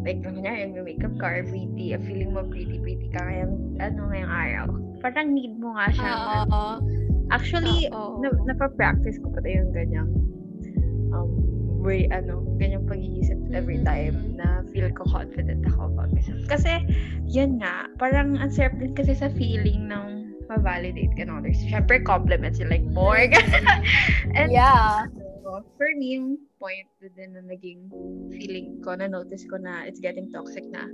like, 0.05 0.21
kunyari, 0.21 0.69
yung 0.69 0.85
makeup 0.85 1.13
ka 1.17 1.41
or 1.41 1.43
pretty, 1.49 1.97
ah, 1.97 2.03
feeling 2.05 2.37
mo 2.37 2.45
pretty, 2.45 2.77
pretty 2.85 3.09
ka 3.17 3.25
ngayong, 3.25 3.81
ano, 3.81 4.01
ngayong 4.13 4.33
araw. 4.33 4.69
Parang 5.01 5.33
need 5.33 5.57
mo 5.57 5.73
nga 5.81 5.89
siya. 5.89 6.13
Oo. 6.21 6.65
Actually, 7.33 7.89
Oo. 7.97 8.21
na, 8.21 8.29
napapractice 8.45 9.17
ko 9.25 9.33
pa 9.33 9.41
yung 9.49 9.73
ganyang, 9.73 10.13
um, 11.17 11.33
way, 11.81 12.05
ano, 12.13 12.45
ganyang 12.61 12.85
pag-iisip 12.85 13.41
every 13.57 13.81
Mhm. 13.81 13.89
time 13.89 14.17
na 14.37 14.61
feel 14.69 14.93
ko 14.93 15.09
confident 15.09 15.65
ako 15.65 15.97
myself. 15.97 16.45
Kasi, 16.45 16.77
yun 17.25 17.57
nga, 17.57 17.89
parang 17.97 18.37
ang 18.37 18.53
sarap 18.53 18.77
din 18.77 18.93
kasi 18.93 19.17
sa 19.17 19.33
feeling 19.33 19.89
ng 19.89 20.20
ma-validate 20.51 21.15
ka 21.15 21.23
ng 21.31 21.39
others. 21.39 21.63
Siyempre, 21.63 22.03
compliments 22.03 22.59
like 22.59 22.83
more. 22.91 23.23
And 24.39 24.51
Yeah. 24.51 25.07
so, 25.47 25.63
for 25.79 25.89
me, 25.95 26.19
yung 26.19 26.43
point 26.59 26.91
din 27.01 27.39
na 27.39 27.43
naging 27.47 27.89
feeling 28.35 28.83
ko, 28.83 28.99
na 28.99 29.07
notice 29.07 29.47
ko 29.47 29.57
na 29.63 29.87
it's 29.87 30.03
getting 30.03 30.27
toxic 30.35 30.67
na, 30.75 30.91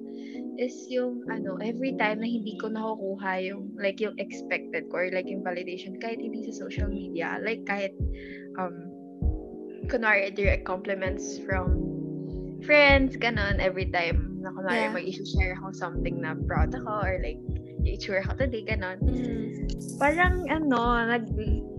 is 0.60 0.76
yung, 0.92 1.24
ano, 1.32 1.56
every 1.64 1.96
time 1.96 2.20
na 2.20 2.28
hindi 2.28 2.54
ko 2.60 2.68
nakukuha 2.68 3.40
yung, 3.48 3.72
like, 3.80 3.98
yung 3.98 4.14
expected 4.20 4.86
ko, 4.92 5.02
or 5.04 5.08
like, 5.10 5.26
yung 5.26 5.42
validation, 5.42 5.96
kahit 5.98 6.20
hindi 6.20 6.44
sa 6.46 6.52
social 6.68 6.86
media, 6.92 7.40
like, 7.42 7.64
kahit, 7.64 7.96
um, 8.60 8.92
kunwari, 9.88 10.30
direct 10.32 10.64
compliments 10.68 11.40
from 11.44 11.80
friends, 12.64 13.16
ganon, 13.16 13.58
every 13.60 13.86
time 13.92 14.38
na 14.42 14.50
kunwari, 14.54 14.88
Yeah. 14.88 14.94
mag-share 14.94 15.54
ako 15.60 15.74
something 15.74 16.22
na 16.22 16.34
proud 16.46 16.72
ako, 16.74 16.92
or 17.02 17.18
like, 17.20 17.40
yung 17.86 17.94
itsura 17.94 18.26
ko 18.26 18.34
today, 18.34 18.66
ganon 18.66 18.98
Mm. 19.06 19.70
parang 20.02 20.42
ano, 20.50 20.98
nag 21.06 21.30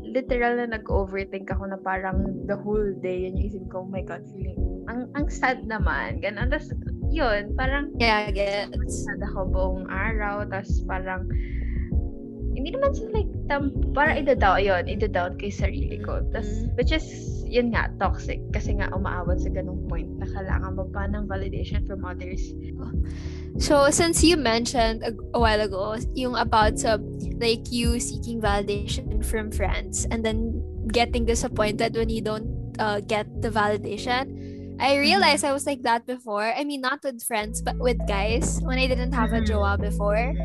literal 0.07 0.55
na 0.55 0.79
nag-overthink 0.79 1.51
ako 1.51 1.67
na 1.67 1.77
parang 1.83 2.47
the 2.47 2.55
whole 2.55 2.95
day, 3.03 3.27
yun 3.27 3.35
yung 3.35 3.47
isip 3.51 3.63
ko, 3.67 3.83
oh 3.83 3.89
my 3.91 4.01
God, 4.01 4.23
feeling, 4.31 4.57
ang, 4.87 5.11
ang 5.19 5.27
sad 5.27 5.67
naman, 5.67 6.23
ganun. 6.23 6.47
Tapos, 6.47 6.71
yun, 7.11 7.51
parang 7.59 7.91
Yeah, 7.99 8.31
gets. 8.31 9.03
sad 9.03 9.19
ako 9.19 9.51
buong 9.51 9.85
araw, 9.91 10.47
tapos 10.47 10.79
parang, 10.87 11.27
hindi 12.55 12.73
naman 12.73 12.95
sa 12.95 13.05
like, 13.13 13.29
tam, 13.51 13.69
parang 13.93 14.23
ida-down, 14.23 14.63
yun, 14.63 14.83
ida-down 14.89 15.35
kay 15.37 15.51
sarili 15.51 15.99
ko. 16.01 16.23
Tapos, 16.33 16.49
Mhm. 16.65 16.73
which 16.79 16.95
is, 16.95 17.05
yun 17.45 17.69
nga, 17.75 17.91
toxic. 18.01 18.41
Kasi 18.55 18.79
nga, 18.79 18.89
umaabot 18.95 19.37
sa 19.37 19.51
ganung 19.53 19.85
point 19.85 20.09
na 20.17 20.25
kailangan 20.25 20.73
mo 20.73 20.87
pa 20.89 21.05
ng 21.05 21.29
validation 21.29 21.85
from 21.85 22.01
others. 22.07 22.55
So 23.57 23.89
since 23.89 24.23
you 24.23 24.37
mentioned 24.37 25.01
a, 25.03 25.11
a 25.33 25.39
while 25.39 25.61
ago 25.61 25.97
yung 26.13 26.35
about 26.37 26.77
sa 26.77 26.97
like 27.41 27.71
you 27.73 27.99
seeking 27.99 28.37
validation 28.41 29.25
from 29.25 29.49
friends 29.49 30.05
and 30.09 30.21
then 30.23 30.61
getting 30.93 31.25
disappointed 31.25 31.95
when 31.97 32.09
you 32.09 32.21
don't 32.21 32.47
uh, 32.79 33.01
get 33.01 33.25
the 33.41 33.49
validation, 33.49 34.77
I 34.79 34.97
realized 35.01 35.43
I 35.43 35.53
was 35.53 35.65
like 35.65 35.81
that 35.89 36.05
before. 36.05 36.53
I 36.53 36.63
mean, 36.63 36.81
not 36.81 37.01
with 37.03 37.25
friends, 37.25 37.61
but 37.65 37.77
with 37.81 37.97
guys. 38.07 38.61
When 38.61 38.77
I 38.77 38.85
didn't 38.85 39.13
have 39.17 39.33
a 39.33 39.41
Mhm. 39.41 39.49
jowa 39.49 39.73
before, 39.81 40.37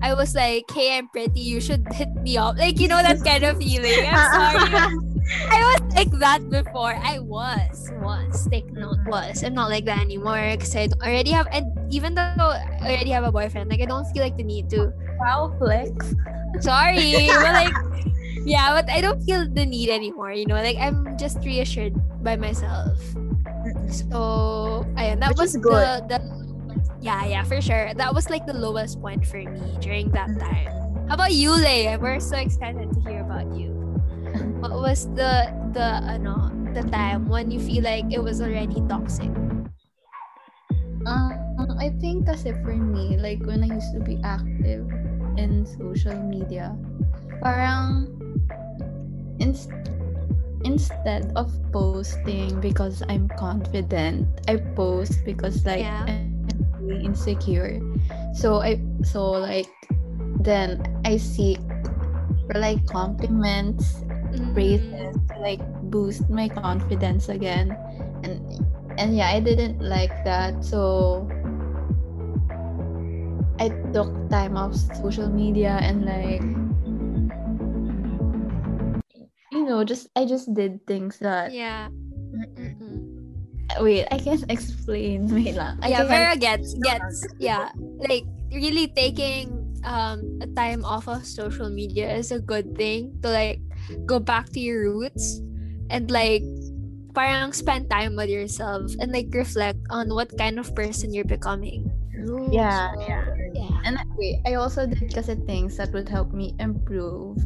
I 0.00 0.16
was 0.16 0.32
like, 0.32 0.64
"Hey, 0.72 0.96
I'm 0.96 1.12
pretty. 1.12 1.44
You 1.44 1.60
should 1.60 1.84
hit 2.00 2.08
me 2.24 2.40
up." 2.40 2.56
Like 2.56 2.80
you 2.80 2.88
know 2.88 3.04
that 3.04 3.20
kind 3.20 3.44
of 3.44 3.60
feeling. 3.60 4.08
I'm 4.08 4.24
sorry. 4.40 4.72
I 5.30 5.58
was 5.64 5.94
like 5.94 6.10
that 6.20 6.48
before. 6.50 6.94
I 7.00 7.18
was 7.18 7.90
once. 8.00 8.46
Take 8.48 8.70
note, 8.72 9.00
was. 9.06 9.42
I'm 9.42 9.54
not 9.54 9.70
like 9.70 9.84
that 9.86 10.00
anymore 10.00 10.40
because 10.52 10.76
I 10.76 10.88
already 11.00 11.30
have, 11.30 11.48
and 11.50 11.72
even 11.92 12.14
though 12.14 12.52
I 12.52 12.78
already 12.82 13.10
have 13.10 13.24
a 13.24 13.32
boyfriend, 13.32 13.70
like 13.70 13.80
I 13.80 13.86
don't 13.86 14.04
feel 14.12 14.22
like 14.22 14.36
the 14.36 14.44
need 14.44 14.68
to. 14.70 14.92
Wow, 15.18 15.54
flex. 15.58 16.14
Sorry, 16.60 17.26
but 17.32 17.52
like, 17.56 17.74
yeah, 18.44 18.76
but 18.76 18.90
I 18.90 19.00
don't 19.00 19.22
feel 19.24 19.48
the 19.48 19.64
need 19.64 19.88
anymore. 19.88 20.32
You 20.32 20.46
know, 20.46 20.60
like 20.60 20.76
I'm 20.76 21.16
just 21.16 21.38
reassured 21.44 21.96
by 22.22 22.36
myself. 22.36 22.98
So, 23.88 24.84
ayun, 25.00 25.20
that 25.20 25.32
Which 25.36 25.38
was 25.38 25.56
good. 25.56 26.08
the 26.08 26.20
the. 26.20 26.44
Yeah, 27.00 27.24
yeah, 27.24 27.44
for 27.44 27.60
sure. 27.60 27.92
That 27.94 28.14
was 28.14 28.30
like 28.30 28.46
the 28.46 28.56
lowest 28.56 29.00
point 29.00 29.26
for 29.26 29.36
me 29.36 29.76
during 29.80 30.08
that 30.12 30.28
mm. 30.28 30.40
time. 30.40 30.72
How 31.08 31.20
about 31.20 31.32
you, 31.32 31.52
Leia? 31.52 32.00
We're 32.00 32.20
so 32.20 32.36
excited 32.36 32.92
to 32.92 33.00
hear 33.04 33.20
about 33.20 33.52
you. 33.52 33.73
Was 34.84 35.08
the 35.16 35.48
the 35.72 36.04
ano 36.04 36.52
the 36.76 36.84
time 36.92 37.24
when 37.32 37.48
you 37.48 37.56
feel 37.56 37.88
like 37.88 38.04
it 38.12 38.20
was 38.20 38.44
already 38.44 38.84
toxic? 38.84 39.32
Um, 41.08 41.40
I 41.80 41.88
think 42.04 42.28
kasi 42.28 42.52
for 42.60 42.76
me, 42.76 43.16
like 43.16 43.40
when 43.48 43.64
I 43.64 43.72
used 43.72 43.96
to 43.96 44.04
be 44.04 44.20
active 44.20 44.84
in 45.40 45.64
social 45.64 46.20
media, 46.28 46.76
parang 47.40 48.12
ins- 49.40 49.72
instead 50.68 51.32
of 51.32 51.48
posting 51.72 52.52
because 52.60 53.00
I'm 53.08 53.32
confident, 53.40 54.28
I 54.52 54.60
post 54.76 55.24
because 55.24 55.64
like 55.64 55.88
Yeah. 55.88 56.12
I'm 56.12 56.28
really 56.84 57.08
insecure. 57.08 57.80
So 58.36 58.60
I 58.60 58.84
so 59.00 59.32
like 59.32 59.72
then 60.44 60.84
I 61.08 61.16
seek 61.16 61.56
for 62.52 62.60
like 62.60 62.84
compliments, 62.84 64.03
Mm. 64.34 64.54
praises 64.54 65.14
to 65.30 65.34
like 65.38 65.62
boost 65.90 66.26
my 66.30 66.48
confidence 66.48 67.28
again 67.28 67.70
and 68.26 68.42
and 68.98 69.14
yeah 69.16 69.30
i 69.30 69.38
didn't 69.38 69.78
like 69.78 70.12
that 70.26 70.58
so 70.64 71.22
i 73.62 73.70
took 73.94 74.10
time 74.30 74.56
off 74.58 74.74
social 74.98 75.30
media 75.30 75.78
and 75.82 76.02
like 76.02 76.42
you 79.54 79.62
know 79.64 79.84
just 79.84 80.10
i 80.16 80.24
just 80.26 80.50
did 80.54 80.82
things 80.86 81.18
that 81.22 81.52
Yeah. 81.54 81.88
Mm-mm. 82.34 82.98
wait 83.80 84.06
i 84.10 84.18
can't 84.18 84.42
explain 84.50 85.30
wait 85.30 85.54
lang. 85.54 85.78
I 85.82 85.94
yeah, 85.94 86.04
Vera 86.04 86.34
gets 86.36 86.74
gets 86.86 87.26
yeah. 87.38 87.70
Like 88.02 88.26
really 88.50 88.90
taking 88.90 89.62
um 89.86 90.22
a 90.42 90.48
time 90.58 90.82
off 90.84 91.06
of 91.06 91.22
social 91.26 91.70
media 91.70 92.10
is 92.14 92.32
a 92.32 92.40
good 92.40 92.74
thing 92.74 93.14
to 93.22 93.30
like 93.30 93.62
go 94.06 94.18
back 94.18 94.48
to 94.52 94.60
your 94.60 94.90
roots 94.92 95.40
and 95.90 96.10
like 96.10 96.42
parang 97.14 97.52
spend 97.52 97.88
time 97.90 98.16
with 98.16 98.28
yourself 98.28 98.90
and 98.98 99.12
like 99.12 99.28
reflect 99.32 99.78
on 99.90 100.10
what 100.10 100.30
kind 100.36 100.58
of 100.58 100.66
person 100.74 101.14
you're 101.14 101.28
becoming. 101.28 101.86
yeah 102.50 102.90
So, 102.94 103.00
yeah 103.06 103.24
yeah. 103.52 103.70
and 103.84 103.98
I- 104.00 104.08
wait 104.16 104.40
i 104.48 104.54
also 104.56 104.86
did 104.88 105.12
kasi 105.12 105.36
things 105.44 105.76
that 105.76 105.92
would 105.92 106.08
help 106.08 106.32
me 106.32 106.56
improve 106.58 107.36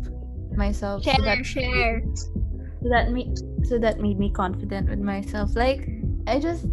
myself 0.55 1.03
so 1.03 1.11
Share, 1.11 1.25
that 1.27 1.43
share. 1.43 1.99
so 2.79 2.87
that 2.89 3.11
me 3.11 3.35
so 3.67 3.75
that 3.83 3.99
made 3.99 4.23
me 4.23 4.31
confident 4.31 4.87
with 4.87 5.03
myself 5.03 5.57
like 5.59 5.89
i 6.31 6.39
just 6.39 6.69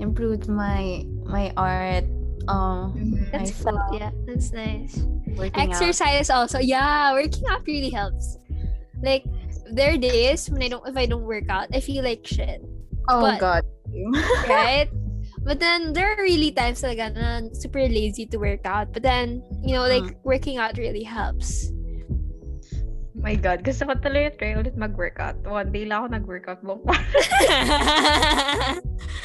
improved 0.00 0.48
my 0.48 1.04
my 1.26 1.52
art 1.56 2.04
um 2.48 2.96
Mhm. 2.96 3.30
That's 3.30 3.52
myself 3.52 3.78
cool. 3.90 3.98
Yeah, 4.00 4.10
that's 4.26 4.50
nice. 4.56 4.96
working 5.36 5.54
out. 5.54 5.68
Exercise 5.68 6.30
also. 6.32 6.58
Yeah, 6.58 7.12
working 7.12 7.44
out 7.46 7.60
really 7.68 7.90
helps. 7.92 8.40
Like 9.02 9.24
there 9.72 9.94
are 9.94 10.00
days 10.00 10.48
when 10.50 10.62
I 10.62 10.68
don't 10.68 10.84
if 10.86 10.96
I 10.96 11.06
don't 11.06 11.24
work 11.24 11.48
out, 11.48 11.68
I 11.72 11.80
feel 11.80 12.04
like 12.04 12.26
shit. 12.26 12.62
oh 13.08 13.24
but- 13.24 13.40
god 13.40 13.64
right? 14.48 14.88
But 15.42 15.60
then 15.60 15.94
there 15.94 16.12
are 16.12 16.20
really 16.20 16.50
times 16.50 16.82
that 16.82 16.98
I'm 16.98 17.54
super 17.54 17.80
lazy 17.80 18.26
to 18.26 18.36
work 18.36 18.66
out. 18.66 18.92
But 18.92 19.02
then, 19.02 19.40
you 19.62 19.72
know, 19.72 19.86
like 19.86 20.02
mm. 20.02 20.16
working 20.24 20.58
out 20.58 20.76
really 20.76 21.04
helps. 21.06 21.70
my 23.18 23.34
God, 23.34 23.66
gusto 23.66 23.82
ko 23.86 23.98
tuloy 23.98 24.30
try 24.38 24.54
ulit 24.54 24.78
mag-workout. 24.78 25.42
One 25.42 25.74
day 25.74 25.84
lang 25.84 26.06
ako 26.06 26.08
nag-workout 26.14 26.62
buong 26.62 26.82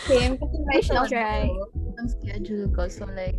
Same 0.09 0.33
kasi 0.41 0.57
I 0.73 0.79
shall 0.81 1.05
try. 1.05 1.45
ang 1.93 2.09
schedule 2.09 2.65
ko 2.73 2.89
so 2.89 3.05
like 3.13 3.37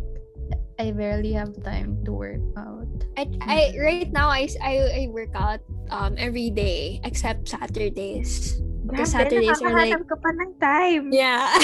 I 0.79 0.91
barely 0.91 1.31
have 1.33 1.55
time 1.63 2.03
to 2.05 2.11
work 2.11 2.43
out. 2.57 2.87
I, 3.17 3.31
I 3.41 3.59
right 3.79 4.11
now 4.11 4.27
I, 4.27 4.47
I 4.59 5.07
I 5.07 5.07
work 5.11 5.31
out 5.33 5.63
um 5.89 6.15
every 6.19 6.51
day 6.51 6.99
except 7.07 7.47
Saturdays. 7.47 8.59
Grabe, 8.85 9.07
Saturdays 9.07 9.61
are 9.63 9.71
like- 9.73 9.95
ka 10.03 10.15
pa 10.19 10.29
ng 10.35 10.51
time. 10.59 11.03
Yeah. 11.15 11.47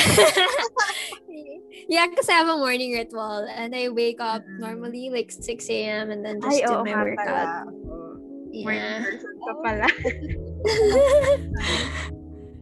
Yeah, 1.92 2.08
because 2.08 2.30
I 2.32 2.40
have 2.40 2.48
a 2.48 2.56
morning 2.56 2.96
ritual 2.96 3.44
and 3.52 3.76
I 3.76 3.90
wake 3.92 4.22
up 4.24 4.48
Mm-mm. 4.48 4.60
normally 4.64 5.12
like 5.12 5.28
6 5.28 5.44
a.m. 5.68 6.08
and 6.12 6.24
then 6.24 6.40
just 6.40 6.64
Ay, 6.64 6.64
do 6.64 6.72
oo 6.80 6.84
my 6.88 6.96
workout. 6.96 7.20
pala. 7.20 7.44
Morning 7.68 8.64
Yeah. 8.64 9.04
person 9.04 9.34
ka 9.44 9.52
pala. 9.66 9.90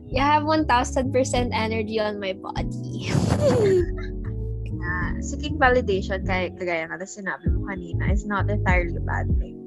yeah, 0.09 0.25
I 0.25 0.33
have 0.33 0.45
1000% 0.49 1.53
energy 1.53 1.99
on 2.01 2.17
my 2.17 2.33
body. 2.33 3.13
Yeah. 4.69 5.19
Seeking 5.21 5.57
validation, 5.57 6.25
kaya 6.25 6.53
kagaya 6.53 6.85
nga 6.89 7.01
na 7.01 7.07
sinabi 7.07 7.49
mo 7.49 7.65
kanina, 7.65 8.13
is 8.13 8.25
not 8.25 8.49
entirely 8.49 8.95
a 8.95 9.03
bad 9.03 9.27
thing. 9.41 9.57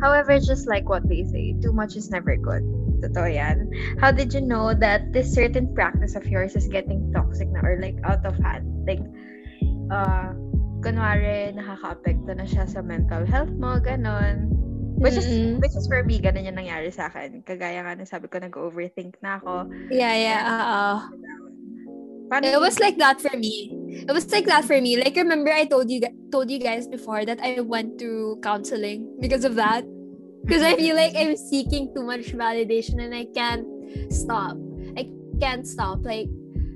However, 0.00 0.40
just 0.40 0.64
like 0.68 0.88
what 0.88 1.04
they 1.08 1.28
say, 1.28 1.56
too 1.60 1.72
much 1.72 1.96
is 1.96 2.08
never 2.08 2.36
good. 2.36 2.64
Totoo 3.04 3.28
yan. 3.28 3.68
How 4.00 4.12
did 4.12 4.32
you 4.32 4.40
know 4.40 4.72
that 4.72 5.12
this 5.12 5.32
certain 5.32 5.72
practice 5.76 6.16
of 6.16 6.24
yours 6.24 6.56
is 6.56 6.68
getting 6.68 7.12
toxic 7.12 7.48
na 7.52 7.60
or 7.60 7.76
like 7.80 7.96
out 8.04 8.24
of 8.24 8.36
hand? 8.40 8.64
Like, 8.88 9.04
uh, 9.92 10.32
kunwari, 10.80 11.52
nakaka-apekto 11.52 12.32
na 12.32 12.48
siya 12.48 12.64
sa 12.68 12.80
mental 12.80 13.24
health 13.28 13.52
mo, 13.56 13.76
ganon. 13.80 14.48
Which 15.00 15.16
is, 15.16 15.24
Mm-mm. 15.24 15.64
which 15.64 15.72
is 15.72 15.88
for 15.88 16.04
me, 16.04 16.20
ganun 16.20 16.44
yung 16.44 16.60
nangyari 16.60 16.92
sa 16.92 17.08
akin. 17.08 17.40
Kagaya 17.44 17.80
nga 17.84 17.96
na 17.96 18.04
sabi 18.04 18.28
ko, 18.28 18.36
nag-overthink 18.36 19.16
na 19.24 19.40
ako. 19.40 19.68
Yeah, 19.88 20.12
yeah. 20.12 20.40
Uh, 20.44 21.08
It 22.32 22.60
was 22.60 22.78
like 22.78 22.96
that 22.98 23.20
for 23.20 23.36
me. 23.36 23.74
It 23.90 24.12
was 24.12 24.30
like 24.30 24.46
that 24.46 24.64
for 24.64 24.80
me. 24.80 24.96
Like 24.96 25.16
remember 25.16 25.52
I 25.52 25.64
told 25.64 25.90
you 25.90 26.00
told 26.30 26.50
you 26.50 26.58
guys 26.58 26.86
before 26.86 27.24
that 27.24 27.40
I 27.42 27.60
went 27.60 27.98
to 27.98 28.38
counseling 28.42 29.18
because 29.20 29.44
of 29.44 29.56
that. 29.56 29.84
Because 30.44 30.62
I 30.62 30.76
feel 30.76 30.96
like 30.96 31.14
I'm 31.16 31.36
seeking 31.36 31.92
too 31.94 32.02
much 32.02 32.32
validation 32.32 33.02
and 33.02 33.14
I 33.14 33.26
can't 33.34 33.66
stop. 34.12 34.56
I 34.96 35.10
can't 35.40 35.66
stop. 35.66 36.00
Like 36.02 36.28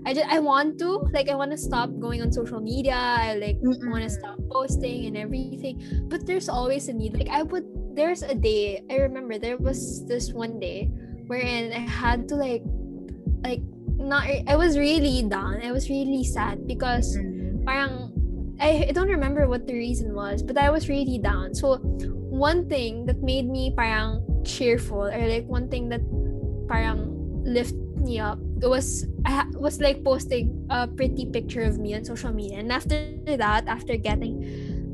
I 0.04 0.12
just 0.12 0.26
I 0.26 0.38
want 0.38 0.78
to 0.80 1.06
like 1.14 1.30
I 1.30 1.34
want 1.34 1.52
to 1.52 1.56
stop 1.56 1.88
going 1.98 2.20
on 2.20 2.32
social 2.32 2.60
media. 2.60 2.98
I 2.98 3.36
like 3.36 3.56
want 3.62 4.02
to 4.02 4.10
stop 4.10 4.38
posting 4.50 5.06
and 5.06 5.16
everything. 5.16 5.80
But 6.10 6.26
there's 6.26 6.48
always 6.48 6.88
a 6.88 6.92
need. 6.92 7.14
Like 7.14 7.30
I 7.30 7.42
would 7.42 7.64
there's 7.94 8.22
a 8.22 8.34
day 8.34 8.82
I 8.90 8.96
remember 8.96 9.38
there 9.38 9.56
was 9.56 10.04
this 10.06 10.32
one 10.32 10.58
day 10.58 10.90
wherein 11.30 11.72
I 11.72 11.86
had 11.86 12.28
to 12.28 12.34
like 12.34 12.62
like 13.46 13.62
not 13.98 14.26
I 14.46 14.56
was 14.56 14.76
really 14.78 15.22
down. 15.22 15.60
I 15.62 15.72
was 15.72 15.88
really 15.88 16.24
sad 16.24 16.66
because 16.66 17.16
Mm. 17.16 17.64
parang 17.64 18.10
I, 18.60 18.86
I 18.88 18.92
don't 18.92 19.08
remember 19.10 19.48
what 19.48 19.66
the 19.66 19.74
reason 19.74 20.14
was, 20.14 20.42
but 20.42 20.56
I 20.58 20.70
was 20.70 20.88
really 20.88 21.18
down. 21.18 21.54
So 21.54 21.78
one 22.30 22.68
thing 22.68 23.06
that 23.06 23.22
made 23.22 23.48
me 23.50 23.74
parang 23.74 24.22
cheerful 24.44 25.10
or 25.10 25.22
like 25.26 25.46
one 25.46 25.66
thing 25.68 25.88
that 25.90 26.02
parang 26.68 27.10
lift 27.44 27.74
me 27.98 28.18
up 28.20 28.38
was 28.62 29.06
I 29.26 29.42
ha- 29.42 29.50
was 29.58 29.80
like 29.80 30.04
posting 30.04 30.66
a 30.70 30.86
pretty 30.86 31.26
picture 31.26 31.62
of 31.62 31.78
me 31.78 31.94
on 31.94 32.04
social 32.04 32.32
media. 32.32 32.58
And 32.58 32.70
after 32.70 33.10
that, 33.26 33.66
after 33.66 33.96
getting 33.96 34.44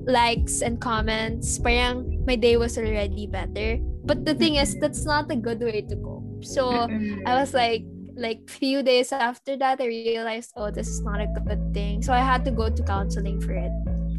likes 0.07 0.63
and 0.63 0.81
comments, 0.81 1.59
parang 1.59 2.25
my 2.27 2.37
day 2.37 2.57
was 2.57 2.79
already 2.79 3.27
better. 3.27 3.79
But 4.05 4.25
the 4.25 4.35
thing 4.35 4.57
is, 4.57 4.79
that's 4.81 5.05
not 5.05 5.31
a 5.31 5.37
good 5.37 5.61
way 5.61 5.83
to 5.83 5.97
go. 5.97 6.25
So 6.41 6.89
I 7.27 7.37
was 7.37 7.53
like, 7.53 7.85
like 8.17 8.49
few 8.49 8.83
days 8.83 9.13
after 9.13 9.57
that, 9.59 9.81
I 9.81 9.87
realized, 9.87 10.53
oh, 10.57 10.71
this 10.71 10.89
is 10.89 11.01
not 11.03 11.21
a 11.21 11.27
good 11.27 11.75
thing. 11.75 12.03
So 12.03 12.13
I 12.13 12.21
had 12.21 12.45
to 12.45 12.51
go 12.51 12.71
to 12.71 12.83
counseling 12.83 13.41
for 13.41 13.53
it. 13.53 13.73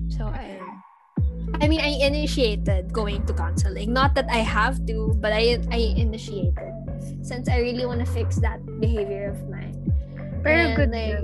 So 0.10 0.26
I, 0.26 0.60
I 1.62 1.68
mean, 1.68 1.82
I 1.82 2.00
initiated 2.06 2.94
going 2.94 3.26
to 3.26 3.34
counseling. 3.34 3.94
Not 3.94 4.16
that 4.16 4.30
I 4.30 4.40
have 4.40 4.86
to, 4.88 5.14
but 5.20 5.34
I, 5.34 5.60
I 5.72 5.94
initiated 5.96 6.72
since 7.22 7.50
I 7.50 7.60
really 7.60 7.86
want 7.86 8.00
to 8.00 8.10
fix 8.10 8.38
that 8.38 8.60
behavior 8.80 9.32
of 9.32 9.40
mine. 9.50 9.78
Pero 10.44 10.58
And, 10.58 10.76
good 10.76 10.92
like, 10.92 11.22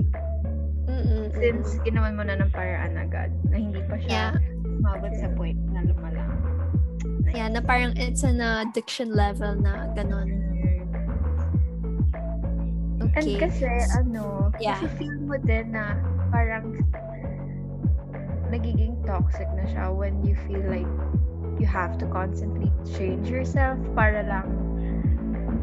mm-mm, 0.86 1.34
Since 1.34 1.78
ginawan 1.82 2.14
mo 2.16 2.22
na 2.22 2.38
ng 2.38 2.50
paraan 2.50 2.98
agad, 2.98 3.34
na 3.50 3.56
hindi 3.58 3.82
pa 3.86 3.98
yeah, 3.98 4.34
siya 4.34 4.40
umabot 4.78 5.12
sa 5.18 5.28
point 5.34 5.58
na 5.74 5.82
lumala. 5.82 6.22
yeah, 7.34 7.48
na 7.50 7.60
parang 7.60 7.92
it's 7.98 8.22
an 8.22 8.40
addiction 8.40 9.12
level 9.12 9.54
na 9.58 9.90
ganon. 13.08 13.16
And 13.16 13.24
Okay. 13.24 13.38
kasi, 13.40 13.66
ano, 13.96 14.52
Yeah. 14.58 14.76
kasi 14.76 14.86
feel 14.96 15.16
mo 15.20 15.36
din 15.38 15.72
na 15.72 15.96
parang 16.28 16.76
nagiging 18.48 18.96
toxic 19.04 19.48
na 19.54 19.64
siya 19.68 19.92
when 19.92 20.24
you 20.24 20.32
feel 20.48 20.62
like 20.68 20.88
you 21.60 21.66
have 21.66 21.98
to 21.98 22.06
constantly 22.08 22.70
change 22.96 23.28
yourself 23.28 23.76
para 23.92 24.24
lang, 24.24 24.46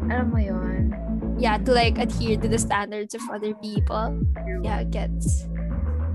alam 0.06 0.30
mo 0.30 0.38
yon 0.38 0.94
Yeah, 1.36 1.58
to 1.68 1.72
like 1.72 1.98
adhere 1.98 2.40
to 2.40 2.48
the 2.48 2.56
standards 2.56 3.12
of 3.12 3.20
other 3.28 3.52
people. 3.60 4.16
Yeah, 4.64 4.80
it 4.86 4.90
gets. 4.90 5.44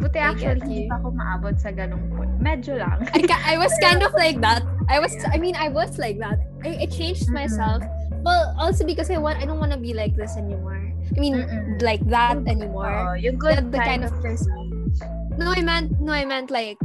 Buti 0.01 0.17
I 0.17 0.33
actually, 0.33 0.57
get 0.57 0.65
hindi 0.65 0.89
pa 0.89 0.97
ako 0.97 1.13
maabot 1.13 1.55
sa 1.61 1.69
ganong 1.69 2.09
point. 2.17 2.33
Medyo 2.41 2.81
lang. 2.81 3.05
I, 3.13 3.21
ca- 3.21 3.45
I 3.45 3.53
was 3.61 3.69
kind 3.85 4.01
of 4.01 4.09
like 4.17 4.41
that. 4.41 4.65
I 4.89 4.97
was 4.97 5.13
I 5.29 5.37
mean 5.37 5.53
I 5.53 5.69
was 5.69 6.01
like 6.01 6.17
that. 6.17 6.41
I, 6.65 6.81
I 6.81 6.85
changed 6.89 7.29
Mm-mm. 7.29 7.37
myself. 7.37 7.85
Well, 8.25 8.49
also 8.57 8.81
because 8.81 9.13
I 9.13 9.21
want 9.21 9.37
I 9.37 9.45
don't 9.45 9.61
want 9.61 9.77
to 9.77 9.81
be 9.81 9.93
like 9.93 10.17
this 10.17 10.41
anymore. 10.41 10.80
I 11.11 11.19
mean 11.19 11.35
Mm-mm. 11.43 11.81
like 11.83 12.03
that 12.07 12.39
anymore. 12.47 12.87
Oo, 12.87 13.19
yung 13.19 13.35
good 13.35 13.71
The- 13.71 13.77
the 13.77 13.81
kind 13.83 14.03
of 14.07 14.11
person. 14.23 14.91
No, 15.35 15.51
I 15.51 15.61
meant 15.63 15.99
no, 15.99 16.11
I 16.11 16.23
meant 16.23 16.51
like 16.51 16.77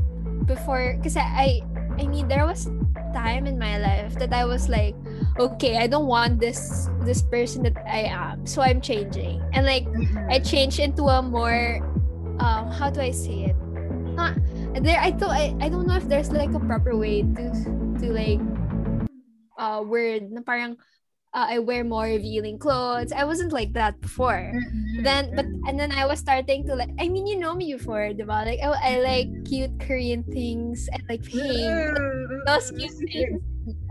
before 0.46 0.94
because 0.98 1.18
I 1.18 1.62
I 1.98 2.06
mean 2.06 2.28
there 2.28 2.46
was 2.46 2.70
time 3.14 3.46
in 3.46 3.58
my 3.58 3.78
life 3.80 4.14
that 4.20 4.32
I 4.32 4.44
was 4.44 4.68
like, 4.68 4.94
okay, 5.38 5.78
I 5.78 5.86
don't 5.86 6.06
want 6.06 6.38
this 6.38 6.88
this 7.06 7.22
person 7.22 7.62
that 7.64 7.78
I 7.86 8.06
am. 8.10 8.46
So 8.46 8.62
I'm 8.62 8.80
changing. 8.80 9.42
And 9.54 9.66
like 9.66 9.86
I 10.30 10.38
changed 10.38 10.78
into 10.78 11.06
a 11.10 11.22
more 11.22 11.82
um 12.38 12.70
how 12.70 12.90
do 12.90 13.00
I 13.00 13.10
say 13.10 13.50
it? 13.52 13.56
Not 14.16 14.36
there 14.80 15.00
I 15.00 15.12
thought 15.12 15.32
I, 15.32 15.54
I 15.60 15.68
don't 15.68 15.86
know 15.86 15.96
if 15.96 16.08
there's 16.08 16.30
like 16.32 16.52
a 16.52 16.60
proper 16.60 16.96
way 16.96 17.22
to 17.24 17.44
to 18.00 18.06
like 18.12 18.40
uh 19.56 19.80
word 19.84 20.28
na 20.32 20.40
parang 20.44 20.76
uh, 21.34 21.46
I 21.50 21.58
wear 21.58 21.84
more 21.84 22.04
revealing 22.04 22.58
clothes. 22.58 23.12
I 23.12 23.24
wasn't 23.24 23.52
like 23.52 23.72
that 23.74 24.00
before. 24.00 24.52
Mm-hmm. 24.54 25.02
Then 25.02 25.34
but 25.34 25.46
mm-hmm. 25.46 25.68
and 25.68 25.78
then 25.78 25.92
I 25.92 26.06
was 26.06 26.18
starting 26.18 26.66
to 26.66 26.74
like 26.74 26.90
I 26.98 27.08
mean 27.08 27.26
you 27.26 27.38
know 27.38 27.54
me 27.54 27.74
before, 27.74 28.10
diba? 28.14 28.46
Like 28.46 28.60
I, 28.62 28.96
I 28.96 29.00
like 29.00 29.28
cute 29.44 29.78
Korean 29.80 30.22
things 30.24 30.88
and 30.92 31.02
like 31.08 31.22
pink. 31.22 31.44
Mm-hmm. 31.44 32.46
Those 32.46 32.70
cute 32.70 32.96
things. 33.12 33.42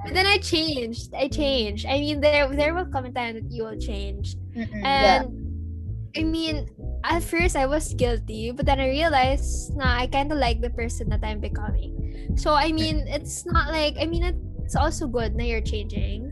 But 0.04 0.14
then 0.14 0.26
I 0.26 0.38
changed. 0.38 1.14
I 1.14 1.28
changed. 1.28 1.86
I 1.86 2.00
mean 2.00 2.22
there 2.22 2.48
there 2.50 2.74
will 2.74 2.88
come 2.88 3.06
a 3.06 3.12
time 3.12 3.36
that 3.36 3.52
you 3.52 3.64
will 3.64 3.80
change. 3.80 4.36
And 4.56 5.46
I 6.16 6.24
mean, 6.24 6.72
at 7.04 7.22
first 7.22 7.56
I 7.56 7.66
was 7.66 7.94
guilty, 7.94 8.52
but 8.52 8.66
then 8.66 8.80
I 8.80 8.88
realized 8.88 9.76
nah, 9.76 10.00
I 10.00 10.08
kind 10.08 10.32
of 10.32 10.40
like 10.40 10.62
the 10.62 10.72
person 10.72 11.10
that 11.10 11.22
I'm 11.22 11.40
becoming. 11.40 12.34
So 12.40 12.54
I 12.54 12.72
mean, 12.72 13.06
it's 13.06 13.46
not 13.46 13.70
like 13.70 13.96
I 14.00 14.08
mean 14.08 14.24
it's 14.64 14.76
also 14.76 15.06
good 15.06 15.38
that 15.38 15.46
you're 15.46 15.62
changing. 15.62 16.32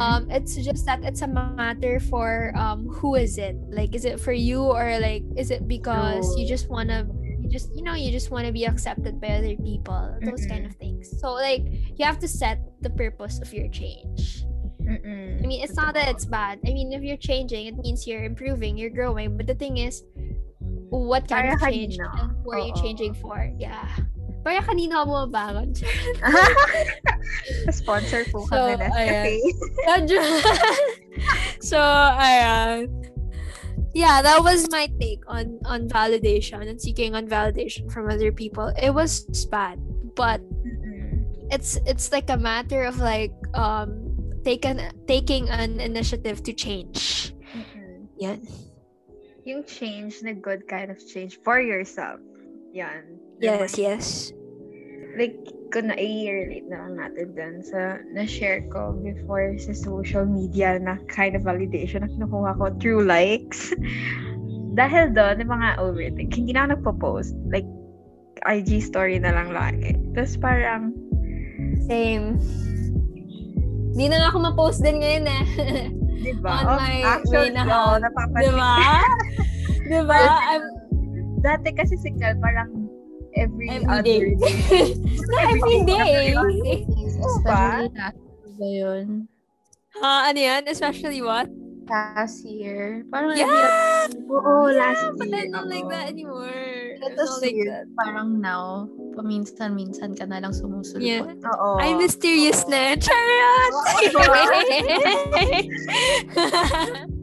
Um, 0.00 0.30
it's 0.30 0.56
just 0.56 0.86
that 0.86 1.04
it's 1.04 1.22
a 1.22 1.28
matter 1.28 2.00
for 2.00 2.52
um 2.56 2.88
who 2.88 3.14
is 3.14 3.38
it? 3.38 3.56
Like, 3.68 3.94
is 3.94 4.04
it 4.04 4.20
for 4.20 4.32
you 4.32 4.62
or 4.62 4.98
like 4.98 5.24
is 5.36 5.50
it 5.50 5.68
because 5.68 6.36
you 6.36 6.46
just 6.46 6.68
wanna 6.68 7.06
you 7.40 7.48
just 7.48 7.74
you 7.74 7.82
know 7.82 7.94
you 7.94 8.10
just 8.10 8.30
want 8.30 8.46
to 8.46 8.52
be 8.52 8.64
accepted 8.64 9.20
by 9.20 9.38
other 9.38 9.56
people? 9.56 10.18
Those 10.22 10.46
kind 10.46 10.66
of 10.66 10.74
things. 10.76 11.10
So 11.20 11.32
like 11.32 11.62
you 11.96 12.04
have 12.04 12.18
to 12.20 12.28
set 12.28 12.60
the 12.80 12.90
purpose 12.90 13.40
of 13.40 13.52
your 13.52 13.68
change. 13.68 14.44
I 14.86 15.46
mean, 15.46 15.62
it's 15.62 15.74
not 15.74 15.94
that 15.94 16.08
it's 16.08 16.24
bad. 16.24 16.60
I 16.64 16.70
mean, 16.70 16.92
if 16.92 17.02
you're 17.02 17.16
changing, 17.16 17.66
it 17.66 17.76
means 17.76 18.06
you're 18.06 18.22
improving, 18.22 18.78
you're 18.78 18.90
growing. 18.90 19.36
But 19.36 19.46
the 19.46 19.54
thing 19.54 19.78
is, 19.78 20.02
what 20.90 21.28
kind 21.28 21.48
Para 21.48 21.54
of 21.54 21.60
change 21.60 21.98
who 22.44 22.52
are 22.52 22.60
you 22.60 22.74
changing 22.74 23.14
for? 23.14 23.50
Yeah. 23.58 23.88
Para 24.46 24.62
kanina 24.62 25.02
mo 25.02 25.26
mabangon. 25.26 25.74
Sponsor 27.82 28.22
po 28.30 28.46
So, 28.46 28.54
kami 28.54 28.78
na. 28.78 28.86
ayan. 28.94 30.06
so, 31.74 31.82
ayan. 32.14 32.86
Yeah, 33.90 34.22
that 34.22 34.46
was 34.46 34.70
my 34.70 34.86
take 35.02 35.26
on 35.26 35.58
on 35.66 35.90
validation 35.90 36.62
and 36.62 36.78
seeking 36.78 37.18
on 37.18 37.26
validation 37.26 37.90
from 37.90 38.06
other 38.06 38.30
people. 38.30 38.70
It 38.78 38.94
was 38.94 39.26
bad, 39.50 39.82
but 40.14 40.38
it's 41.50 41.74
it's 41.82 42.14
like 42.14 42.30
a 42.30 42.38
matter 42.38 42.86
of 42.86 43.02
like 43.02 43.34
um 43.58 43.98
taking 44.46 44.78
taking 45.10 45.50
an 45.50 45.82
initiative 45.82 46.46
to 46.46 46.54
change. 46.54 47.34
Yan. 48.22 48.46
Yung 49.42 49.66
change 49.66 50.22
na 50.22 50.38
good 50.38 50.70
kind 50.70 50.94
of 50.94 51.02
change 51.02 51.42
for 51.42 51.58
yourself. 51.58 52.22
Yan. 52.70 53.25
Yes, 53.40 53.76
yes. 53.76 54.32
like, 55.16 55.36
kung 55.72 55.90
na-relate 55.90 56.68
na 56.70 56.86
lang 56.86 56.94
natin 56.96 57.26
dun 57.34 57.54
sa 57.64 58.00
na-share 58.14 58.64
ko 58.70 58.94
before 59.02 59.56
sa 59.58 59.74
social 59.74 60.24
media 60.24 60.78
na 60.78 60.96
kind 61.10 61.34
of 61.34 61.42
validation 61.42 62.04
na 62.04 62.10
kinukuha 62.12 62.56
ko 62.56 62.64
through 62.78 63.02
likes. 63.04 63.72
Dahil 64.78 65.16
doon, 65.16 65.40
yung 65.40 65.52
mga 65.52 65.80
overthink, 65.80 66.30
hindi 66.36 66.52
na 66.52 66.68
ako 66.68 66.68
nagpo-post. 66.76 67.32
Like, 67.48 67.66
IG 68.44 68.84
story 68.84 69.16
na 69.16 69.32
lang 69.32 69.50
lagi. 69.50 69.96
Tapos 70.12 70.36
parang, 70.36 70.92
Same. 71.88 72.36
Di 73.96 74.06
na 74.12 74.20
nga 74.20 74.28
ako 74.28 74.38
ma-post 74.44 74.84
din 74.84 75.00
ngayon 75.00 75.24
eh. 75.24 75.44
di 76.24 76.32
ba? 76.44 76.66
On 76.68 76.76
my 76.76 77.00
way 77.32 77.48
na 77.48 77.62
home. 77.64 78.04
diba? 78.36 78.72
diba? 79.90 80.20
I'm, 80.52 80.64
dati 81.40 81.72
kasi 81.72 81.96
si 81.96 82.12
Cal 82.20 82.36
parang 82.42 82.85
every, 83.36 83.68
Every 83.70 83.86
other 83.88 84.02
day. 84.02 84.34
day. 84.34 84.94
Na 85.30 85.40
every 85.52 85.80
day. 85.84 86.84
Especially 86.86 87.92
last 87.94 88.18
ba 88.56 88.66
yun? 88.66 89.28
Ha, 89.96 90.28
ano 90.28 90.38
yan? 90.40 90.62
Especially 90.68 91.20
what? 91.20 91.48
Last 91.86 92.42
year. 92.42 93.06
Parang 93.14 93.38
Yeah! 93.38 94.10
Oo, 94.26 94.66
last 94.74 95.06
But 95.16 95.30
I 95.30 95.46
year. 95.46 95.54
don't 95.54 95.70
like 95.70 95.86
oo. 95.86 95.92
that 95.94 96.10
anymore. 96.10 96.50
I 96.98 97.06
Ito 97.14 97.22
like 97.38 97.60
that. 97.68 97.84
parang 97.94 98.42
now, 98.42 98.90
paminsan-minsan 99.14 100.18
ka 100.18 100.26
na 100.26 100.42
lang 100.42 100.50
sumusulpot. 100.50 101.04
Yeah. 101.04 101.22
Oo. 101.30 101.78
I'm 101.78 102.02
mysterious 102.02 102.66
na. 102.66 102.98
Charot! 102.98 103.72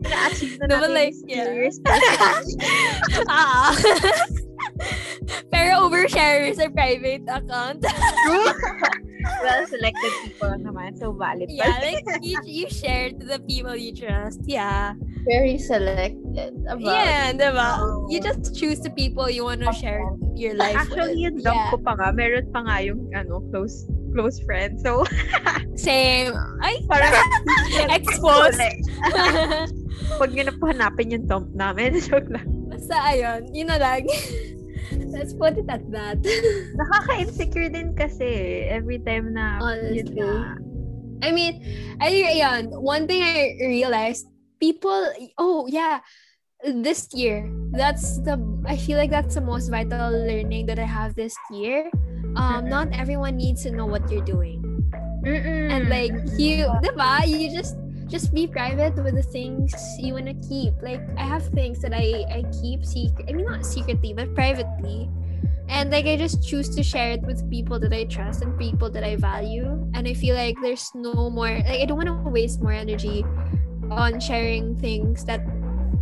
Na-achieve 0.03 0.55
na 0.59 0.65
Diba, 0.67 0.87
natin 0.87 0.91
like, 0.95 1.15
yung 1.15 1.27
yeah. 1.27 1.45
serious 1.47 1.77
Ah. 3.27 3.71
Pero 5.53 5.85
overshare 5.87 6.51
sa 6.55 6.67
private 6.69 7.23
account. 7.29 7.83
well, 9.43 9.61
selected 9.73 10.11
people 10.25 10.51
naman. 10.59 10.97
So, 10.97 11.13
valid 11.13 11.49
pa. 11.53 11.63
yeah, 11.63 11.77
like 11.81 12.05
you, 12.21 12.37
you 12.43 12.65
share 12.69 13.11
to 13.11 13.23
the 13.23 13.39
people 13.47 13.75
you 13.75 13.93
trust. 13.95 14.41
Yeah. 14.45 14.93
Very 15.23 15.55
selected 15.55 16.51
about 16.67 16.83
Yeah, 16.83 17.31
diba? 17.31 17.79
Oo. 17.79 18.11
You 18.11 18.19
just 18.19 18.51
choose 18.51 18.83
the 18.83 18.91
people 18.91 19.29
you 19.31 19.47
want 19.47 19.63
to 19.63 19.71
share 19.71 20.03
your 20.35 20.51
life 20.59 20.75
Actually, 20.75 21.15
with. 21.15 21.23
yung 21.23 21.35
dump 21.39 21.55
Yeah. 21.55 21.71
ko 21.71 21.77
pa 21.79 21.91
nga, 21.95 22.07
meron 22.11 22.51
pa 22.51 22.59
nga 22.67 22.83
yung 22.83 23.07
ano, 23.15 23.39
close 23.47 23.87
close 24.11 24.37
friend. 24.43 24.77
So, 24.83 25.07
Same. 25.79 26.35
Ay, 26.61 26.83
parang 26.85 27.09
Exposed. 27.89 28.61
Huwag 30.19 30.29
nyo 30.35 30.43
na 30.45 30.53
po 30.53 30.69
hanapin 30.69 31.09
yung 31.09 31.25
dump 31.25 31.49
namin. 31.55 31.97
Joke 32.03 32.29
lang. 32.29 32.45
Basta 32.69 32.93
ayun, 33.09 33.47
yun 33.55 33.71
na 33.71 33.79
lang. 33.79 34.05
Let's 35.13 35.33
put 35.33 35.57
it 35.57 35.69
at 35.69 35.83
that. 35.91 36.21
Nakaka-insecure 36.79 37.69
din 37.69 37.95
kasi 37.95 38.63
every 38.67 38.99
time 38.99 39.33
na 39.33 39.61
yun 39.89 40.11
Honestly. 40.13 40.73
I 41.23 41.31
mean, 41.31 41.63
I 42.03 42.35
yun, 42.43 42.67
one 42.75 43.07
thing 43.07 43.23
I 43.23 43.55
realized, 43.63 44.27
people, 44.59 45.07
oh 45.37 45.67
yeah, 45.71 46.03
this 46.63 47.07
year, 47.15 47.47
that's 47.71 48.19
the, 48.27 48.35
I 48.67 48.75
feel 48.75 48.97
like 48.97 49.09
that's 49.09 49.35
the 49.35 49.41
most 49.41 49.69
vital 49.69 50.11
learning 50.11 50.67
that 50.67 50.79
I 50.79 50.87
have 50.87 51.15
this 51.15 51.35
year. 51.49 51.89
Um, 52.35 52.67
not 52.67 52.91
everyone 52.91 53.37
needs 53.37 53.63
to 53.63 53.71
know 53.71 53.85
what 53.85 54.11
you're 54.11 54.25
doing. 54.25 54.59
Mm-mm. 55.23 55.71
And 55.71 55.87
like 55.87 56.11
you, 56.35 56.67
diba? 56.83 57.23
You 57.23 57.51
just 57.51 57.77
just 58.13 58.29
be 58.29 58.45
private 58.45 58.93
with 59.01 59.17
the 59.17 59.25
things 59.25 59.73
you 59.97 60.13
wanna 60.13 60.37
keep. 60.45 60.77
Like 60.85 61.01
I 61.17 61.25
have 61.25 61.49
things 61.49 61.81
that 61.81 61.97
I 61.97 62.21
I 62.29 62.45
keep 62.61 62.85
secret. 62.85 63.25
I 63.25 63.33
mean 63.33 63.49
not 63.49 63.65
secretly, 63.65 64.13
but 64.13 64.37
privately. 64.37 65.09
And 65.67 65.89
like 65.89 66.05
I 66.05 66.15
just 66.15 66.45
choose 66.45 66.69
to 66.77 66.83
share 66.85 67.17
it 67.17 67.25
with 67.25 67.41
people 67.49 67.79
that 67.79 67.91
I 67.91 68.05
trust 68.05 68.45
and 68.45 68.53
people 68.53 68.93
that 68.93 69.03
I 69.03 69.17
value. 69.17 69.65
And 69.97 70.05
I 70.07 70.13
feel 70.13 70.37
like 70.37 70.61
there's 70.61 70.93
no 70.93 71.33
more 71.33 71.57
like 71.65 71.81
I 71.81 71.85
don't 71.89 71.97
want 71.97 72.13
to 72.13 72.29
waste 72.29 72.61
more 72.61 72.77
energy 72.77 73.25
on 73.89 74.21
sharing 74.21 74.77
things 74.77 75.25
that 75.25 75.41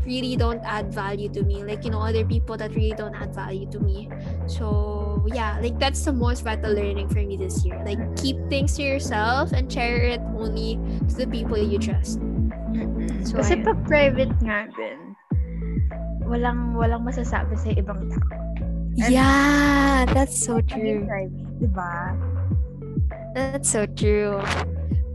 really 0.05 0.35
don't 0.35 0.61
add 0.63 0.93
value 0.93 1.29
to 1.33 1.43
me. 1.43 1.63
Like 1.63 1.83
you 1.85 1.91
know 1.91 2.01
other 2.01 2.25
people 2.25 2.57
that 2.57 2.73
really 2.75 2.93
don't 2.97 3.15
add 3.15 3.33
value 3.33 3.69
to 3.71 3.79
me. 3.79 4.09
So 4.47 5.25
yeah, 5.29 5.59
like 5.61 5.77
that's 5.79 6.03
the 6.05 6.13
most 6.13 6.43
vital 6.43 6.73
learning 6.73 7.09
for 7.09 7.21
me 7.21 7.37
this 7.37 7.63
year. 7.65 7.81
Like 7.85 7.99
keep 8.17 8.37
things 8.49 8.75
to 8.77 8.83
yourself 8.83 9.51
and 9.51 9.71
share 9.71 10.03
it 10.03 10.21
only 10.37 10.79
to 11.09 11.13
the 11.15 11.27
people 11.27 11.57
you 11.57 11.77
trust. 11.77 12.19
Mm-mm. 12.71 13.27
So, 13.27 13.37
Kasi 13.43 13.61
pag 13.61 13.83
private 13.85 14.31
nga 14.41 14.71
din, 14.73 15.13
walang 16.23 16.73
walang 16.79 17.03
masasabi 17.03 17.59
sa 17.59 17.75
ibang 17.75 18.07
tao. 18.09 18.37
And- 18.99 19.11
Yeah, 19.11 20.05
that's 20.11 20.35
so 20.35 20.59
true. 20.63 21.03
private, 21.07 21.59
di 21.59 21.67
ba? 21.71 22.15
That's 23.35 23.71
so 23.71 23.87
true. 23.87 24.39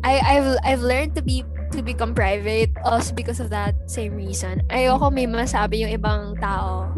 I 0.04 0.20
I've 0.22 0.48
I've 0.64 0.84
learned 0.84 1.12
to 1.16 1.22
be 1.22 1.44
to 1.76 1.84
become 1.84 2.16
private 2.16 2.72
also 2.82 3.12
because 3.12 3.38
of 3.38 3.52
that 3.52 3.76
same 3.86 4.16
reason. 4.16 4.64
Ayoko 4.72 5.12
may 5.12 5.28
masabi 5.28 5.84
yung 5.84 5.92
ibang 5.92 6.40
tao 6.40 6.88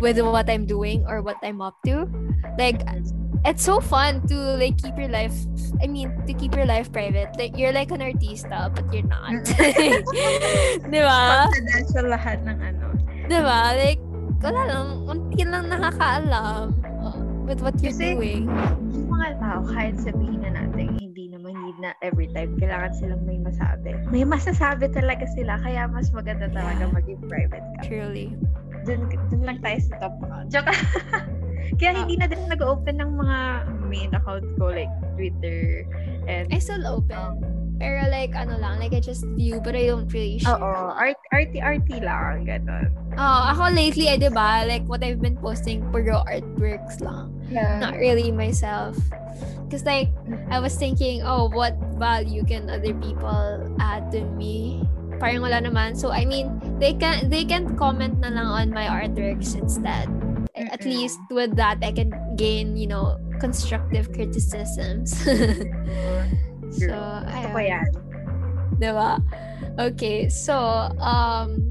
with 0.00 0.16
what 0.24 0.48
I'm 0.48 0.64
doing 0.64 1.04
or 1.04 1.20
what 1.20 1.36
I'm 1.44 1.60
up 1.60 1.76
to. 1.84 2.08
Like 2.56 2.80
it's 3.44 3.60
so 3.60 3.78
fun 3.84 4.24
to 4.32 4.56
like 4.56 4.80
keep 4.80 4.96
your 4.96 5.12
life 5.12 5.36
I 5.84 5.86
mean 5.86 6.08
to 6.24 6.32
keep 6.32 6.56
your 6.56 6.64
life 6.64 6.88
private. 6.88 7.36
Like 7.36 7.60
you're 7.60 7.76
like 7.76 7.92
an 7.92 8.00
artista 8.00 8.72
but 8.72 8.88
you're 8.88 9.06
not. 9.06 9.44
Di 10.92 11.00
ba? 11.04 11.46
Confidential 11.52 12.08
lahat 12.08 12.40
ng 12.48 12.58
ano. 12.58 12.86
Di 13.28 13.38
ba? 13.44 13.76
Like 13.76 14.00
wala 14.44 14.60
lang, 14.68 14.88
unti 15.08 15.40
lang 15.44 15.72
nakakaalam 15.72 16.76
with 17.48 17.60
what 17.60 17.76
you're 17.80 17.92
Kasi- 17.92 18.16
doing. 18.16 18.44
Yung 18.92 19.08
mga 19.08 19.40
tao, 19.40 19.60
kahit 19.68 19.96
sabihin 20.00 20.44
na 20.44 20.52
natin, 20.52 20.96
hindi 21.64 21.80
na 21.80 21.96
every 22.04 22.28
time 22.36 22.52
kailangan 22.60 22.92
silang 22.92 23.24
may 23.24 23.40
masabi. 23.40 23.96
May 24.12 24.28
masasabi 24.28 24.92
talaga 24.92 25.24
sila, 25.32 25.56
kaya 25.64 25.88
mas 25.88 26.12
maganda 26.12 26.52
talaga 26.52 26.84
Yeah. 26.84 26.92
maging 26.92 27.20
private 27.24 27.64
ka. 27.80 27.88
Truly. 27.88 28.36
Dun, 28.84 29.08
dun 29.32 29.42
lang 29.48 29.64
tayo 29.64 29.80
sa 29.80 29.96
top 30.04 30.14
account. 30.20 30.52
Joke. 30.52 30.68
kaya 31.80 32.04
hindi 32.04 32.20
na 32.20 32.28
din 32.28 32.44
nag-open 32.52 33.00
ng 33.00 33.10
mga 33.16 33.38
main 33.88 34.12
account 34.12 34.44
ko 34.60 34.68
like 34.68 34.92
Twitter 35.16 35.88
and 36.28 36.52
I 36.52 36.60
still 36.60 36.84
open. 36.84 37.63
Pero 37.78 38.06
like, 38.06 38.34
ano 38.38 38.54
lang, 38.58 38.78
like 38.78 38.94
I 38.94 39.00
just 39.00 39.26
view, 39.34 39.58
but 39.58 39.74
I 39.74 39.90
don't 39.90 40.06
really 40.12 40.38
share. 40.38 40.54
Oo, 40.56 40.94
art, 40.94 41.18
arty-arty 41.34 41.98
lang, 42.00 42.46
gano'n. 42.46 42.86
Oh, 43.18 43.40
ako 43.50 43.74
lately, 43.74 44.06
eh, 44.10 44.18
di 44.18 44.30
ba, 44.30 44.62
like 44.66 44.86
what 44.86 45.02
I've 45.02 45.18
been 45.18 45.38
posting, 45.38 45.82
puro 45.90 46.22
artworks 46.26 47.02
lang. 47.02 47.34
Yeah. 47.50 47.82
Not 47.82 47.98
really 47.98 48.30
myself. 48.30 48.94
Because 49.66 49.82
like, 49.82 50.14
I 50.50 50.62
was 50.62 50.78
thinking, 50.78 51.26
oh, 51.26 51.50
what 51.50 51.74
value 51.98 52.46
can 52.46 52.70
other 52.70 52.94
people 52.94 53.66
add 53.82 54.10
to 54.14 54.22
me? 54.38 54.86
Parang 55.18 55.42
wala 55.42 55.58
naman. 55.58 55.98
So, 55.98 56.10
I 56.10 56.26
mean, 56.26 56.58
they 56.78 56.94
can 56.94 57.30
they 57.30 57.46
can 57.46 57.78
comment 57.78 58.18
na 58.18 58.34
lang 58.34 58.46
on 58.46 58.66
my 58.70 58.86
artworks 58.86 59.54
instead. 59.54 60.10
At 60.54 60.82
Mm-mm. 60.82 60.90
least 60.90 61.18
with 61.30 61.54
that, 61.58 61.82
I 61.82 61.90
can 61.90 62.14
gain, 62.34 62.78
you 62.78 62.86
know, 62.86 63.18
constructive 63.38 64.10
criticisms. 64.14 65.14
so, 66.74 66.90
Gusto 66.90 67.48
ko 67.54 67.58
ayun. 67.60 67.70
yan. 67.70 67.88
Diba? 68.82 69.12
Okay, 69.78 70.28
so, 70.28 70.54
um, 70.98 71.70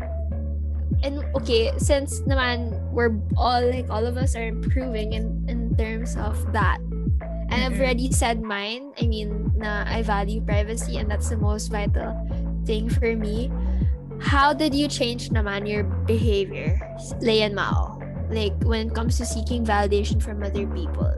and 1.03 1.23
okay, 1.35 1.71
since 1.77 2.23
naman 2.23 2.79
we're 2.91 3.11
all, 3.35 3.63
like, 3.63 3.89
all 3.91 4.05
of 4.07 4.15
us 4.15 4.35
are 4.35 4.47
improving 4.47 5.13
in, 5.13 5.43
in 5.47 5.75
terms 5.75 6.15
of 6.15 6.39
that, 6.53 6.79
and 7.51 7.61
I've 7.61 7.77
already 7.77 8.11
said 8.11 8.41
mine, 8.41 8.93
I 8.99 9.05
mean, 9.05 9.51
na 9.55 9.85
I 9.85 10.01
value 10.01 10.41
privacy 10.41 10.97
and 10.97 11.11
that's 11.11 11.29
the 11.29 11.37
most 11.37 11.69
vital 11.69 12.17
thing 12.65 12.89
for 12.89 13.15
me. 13.15 13.51
How 14.19 14.53
did 14.53 14.73
you 14.73 14.87
change 14.87 15.29
naman 15.29 15.67
your 15.67 15.83
behavior, 16.07 16.79
Lei 17.19 17.43
and 17.43 17.53
Mau? 17.53 17.99
Like, 18.31 18.55
when 18.63 18.87
it 18.89 18.95
comes 18.95 19.17
to 19.19 19.25
seeking 19.25 19.65
validation 19.65 20.23
from 20.23 20.41
other 20.41 20.65
people? 20.65 21.11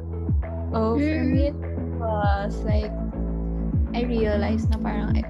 Oh, 0.73 0.99
for 0.99 1.23
me, 1.23 1.53
it 1.53 1.55
was 2.01 2.57
like, 2.65 2.91
I 3.95 4.03
realized 4.03 4.67
na 4.69 4.77
parang, 4.77 5.15
I- 5.15 5.23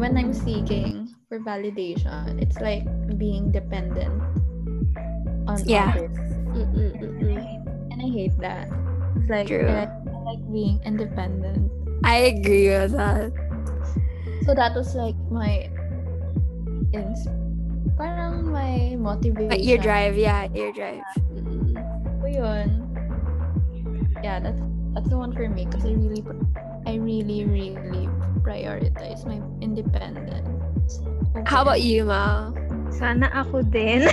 when 0.00 0.16
I'm 0.16 0.32
seeking 0.32 1.12
for 1.28 1.36
validation, 1.38 2.40
it's 2.40 2.56
like 2.58 2.88
being 3.20 3.52
dependent 3.52 4.16
on 5.44 5.60
Yeah. 5.68 5.92
others. 5.92 6.16
And 6.56 7.98
I 8.00 8.08
hate 8.08 8.32
that. 8.40 8.72
It's 9.20 9.28
like, 9.28 9.46
True. 9.52 9.68
I 9.68 9.84
like, 9.84 9.92
I 10.08 10.18
like 10.24 10.42
being 10.48 10.80
independent. 10.88 11.68
I 12.02 12.32
agree 12.32 12.72
with 12.72 12.96
that. 12.96 13.30
So 14.48 14.56
that 14.56 14.72
was 14.74 14.96
like 14.96 15.14
my, 15.30 15.68
ins- 16.96 17.28
parang 18.00 18.48
my 18.50 18.96
motivation. 18.96 19.52
But 19.52 19.62
your 19.62 19.76
drive, 19.78 20.16
yeah, 20.16 20.48
your 20.56 20.72
drive. 20.72 21.04
So 22.24 22.26
yun. 22.26 22.88
Yeah, 24.24 24.40
that's 24.40 24.58
that's 24.96 25.08
the 25.12 25.18
one 25.18 25.30
for 25.36 25.46
me 25.46 25.66
because 25.66 25.84
I 25.84 25.92
really, 25.94 26.24
I 26.86 26.98
really, 26.98 27.46
really 27.46 28.10
prioritize 28.42 29.22
my 29.26 29.38
independence. 29.62 30.98
over 31.34 31.46
How 31.46 31.62
about 31.62 31.82
you, 31.82 32.04
Ma? 32.04 32.50
Sana 32.92 33.30
ako 33.32 33.62
din. 33.62 34.04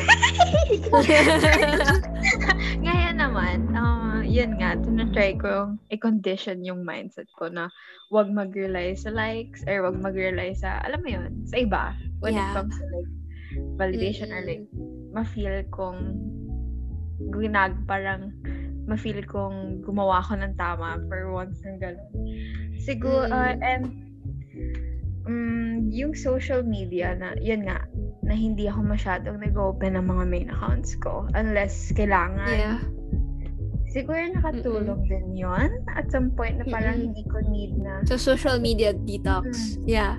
Ngayon 2.85 3.15
naman, 3.19 3.57
uh, 3.75 4.21
yun 4.23 4.55
nga, 4.61 4.77
tinatry 4.79 5.35
ko 5.35 5.75
i-condition 5.91 6.63
yung 6.63 6.85
mindset 6.85 7.27
ko 7.35 7.49
na 7.51 7.67
wag 8.13 8.31
mag-rely 8.31 8.95
sa 8.95 9.11
likes 9.11 9.65
or 9.67 9.83
wag 9.83 9.97
mag-rely 9.99 10.53
sa, 10.55 10.79
alam 10.85 11.01
mo 11.03 11.09
yun, 11.09 11.31
sa 11.49 11.59
iba. 11.59 11.83
When 12.23 12.37
it 12.37 12.45
Yeah. 12.45 12.53
comes 12.55 12.73
to 12.77 12.85
like 12.93 13.11
validation 13.75 14.31
or 14.31 14.45
like 14.45 14.65
ma-feel 15.11 15.65
kong 15.73 16.15
ginag, 17.35 17.75
parang 17.89 18.31
ma-feel 18.89 19.21
kong 19.23 19.85
gumawa 19.85 20.25
ko 20.25 20.33
ng 20.33 20.57
tama 20.57 20.97
for 21.05 21.29
once 21.29 21.61
ng 21.61 21.77
gano'n. 21.77 22.09
Siguro, 22.75 23.29
uh, 23.29 23.53
Mm. 23.53 23.61
and 23.61 23.83
um, 25.25 25.69
yung 25.93 26.17
social 26.17 26.65
media 26.65 27.13
na, 27.13 27.37
yun 27.37 27.69
nga, 27.69 27.85
na 28.25 28.33
hindi 28.33 28.65
ako 28.65 28.81
masyadong 28.83 29.39
nag-open 29.39 29.93
ng 29.93 30.05
mga 30.05 30.23
main 30.25 30.49
accounts 30.49 30.97
ko 30.97 31.29
unless 31.33 31.93
kailangan. 31.93 32.49
Yeah. 32.49 32.79
Siguro 33.89 34.21
nakatulong 34.21 35.01
din 35.09 35.33
yon 35.33 35.69
at 35.97 36.13
some 36.13 36.29
point 36.33 36.61
na 36.61 36.65
parang 36.69 37.01
Mm-mm. 37.01 37.05
hindi 37.09 37.23
ko 37.25 37.41
need 37.49 37.73
na 37.77 38.05
So, 38.05 38.21
social 38.21 38.61
media 38.61 38.93
detox. 38.93 39.77
Yeah. 39.85 40.17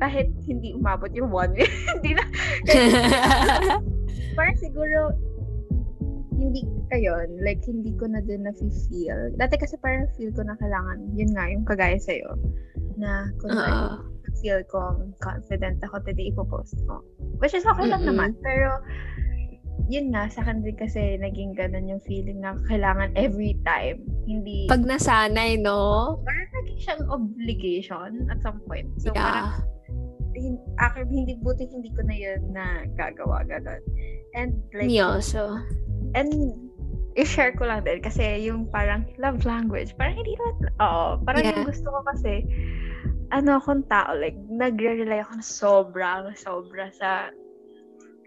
kahit 0.00 0.32
hindi 0.48 0.72
umabot 0.72 1.12
yung 1.12 1.28
one 1.28 1.52
week. 1.52 1.68
hindi 2.00 2.16
na. 2.16 2.24
Parang 4.36 4.56
siguro 4.56 5.12
hindi 6.40 6.64
ayun, 6.90 7.28
like 7.44 7.60
hindi 7.68 7.92
ko 8.00 8.08
na 8.08 8.24
din 8.24 8.48
na 8.48 8.52
feel. 8.56 9.20
Dati 9.36 9.60
kasi 9.60 9.76
parang 9.78 10.08
feel 10.16 10.32
ko 10.32 10.42
na 10.42 10.56
kailangan, 10.56 11.12
yun 11.12 11.30
nga, 11.36 11.44
yung 11.52 11.68
kagaya 11.68 12.00
sa'yo, 12.00 12.32
na 12.96 13.28
kung 13.38 13.52
Oo. 13.52 14.08
feel 14.40 14.64
ko 14.72 15.04
confident 15.20 15.76
ako 15.84 16.00
today 16.02 16.32
ipopost 16.32 16.80
ko. 16.88 17.04
Which 17.44 17.52
is 17.52 17.68
okay 17.68 17.86
lang 17.92 18.02
Mm-mm. 18.02 18.16
naman. 18.16 18.30
Pero, 18.40 18.80
yun 19.90 20.12
nga, 20.14 20.30
sa 20.30 20.40
akin 20.46 20.62
din 20.62 20.76
kasi 20.76 21.18
naging 21.18 21.56
ganun 21.56 21.88
yung 21.90 22.02
feeling 22.04 22.40
na 22.40 22.56
kailangan 22.70 23.10
every 23.18 23.58
time. 23.66 24.00
Hindi, 24.24 24.70
Pag 24.70 24.86
nasanay, 24.86 25.58
no? 25.60 26.16
parang 26.24 26.50
naging 26.62 26.80
siyang 26.80 27.04
obligation 27.10 28.10
at 28.30 28.38
some 28.40 28.62
point. 28.64 28.86
So, 29.02 29.10
parang, 29.12 29.50
Yeah. 29.50 29.68
hin- 30.36 30.62
akin, 30.78 31.10
hindi, 31.10 31.36
buti 31.42 31.66
hindi 31.68 31.90
ko 31.92 32.06
na 32.06 32.14
yun 32.16 32.40
na 32.54 32.86
gagawa, 32.94 33.42
ganun. 33.44 33.82
And, 34.38 34.62
like, 34.70 34.86
Me 34.86 35.02
also. 35.02 35.58
And, 36.14 36.56
i-share 37.18 37.50
ko 37.58 37.66
lang 37.66 37.82
din 37.82 37.98
kasi 37.98 38.22
yung 38.46 38.70
parang 38.70 39.02
love 39.18 39.42
language, 39.42 39.90
parang 39.98 40.14
hindi 40.14 40.38
naman, 40.38 40.70
oo, 40.78 41.18
parang 41.26 41.42
Yeah. 41.42 41.58
yung 41.58 41.66
gusto 41.66 41.90
ko 41.90 41.98
kasi, 42.06 42.46
ano 43.34 43.58
akong 43.58 43.82
tao, 43.90 44.14
like, 44.14 44.38
nagre-rely 44.46 45.18
ako 45.18 45.32
na 45.34 45.44
sobrang, 45.44 46.22
sobra 46.38 46.86
sa 46.94 47.34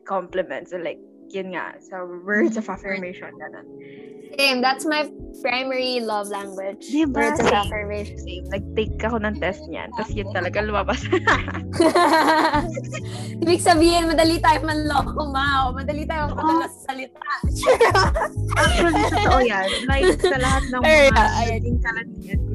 compliments, 0.04 0.76
so, 0.76 0.78
like, 0.78 1.00
yun 1.32 1.56
nga, 1.56 1.78
sa 1.80 2.04
words 2.04 2.58
of 2.58 2.68
affirmation, 2.68 3.32
ganun. 3.40 3.68
Same. 4.34 4.66
That's 4.66 4.86
my 4.86 5.06
primary 5.46 6.02
love 6.02 6.28
language. 6.34 6.90
Diba? 6.90 7.14
Words 7.14 7.40
of 7.40 7.54
affirmation. 7.54 8.18
Same. 8.18 8.46
Nag-take 8.50 8.98
ako 9.06 9.22
ng 9.22 9.38
test 9.38 9.62
niyan, 9.70 9.94
tapos 9.94 10.14
yun 10.18 10.30
talaga 10.34 10.58
lumabas. 10.66 11.00
Ibig 13.44 13.62
sabihin, 13.62 14.10
madali 14.10 14.42
tayo 14.42 14.66
manloko, 14.66 15.30
Mao. 15.30 15.78
Madali 15.78 16.10
tayo 16.10 16.34
magpadala 16.34 16.66
sa 16.66 16.80
salita. 16.90 17.22
Actually, 18.58 19.04
totoo 19.14 19.40
yan. 19.46 19.68
Like, 19.86 20.18
sa 20.18 20.38
lahat 20.42 20.64
ng 20.74 20.82
mga 20.82 21.24
naging 21.54 21.80
kalanian 21.82 22.40
ko, 22.42 22.54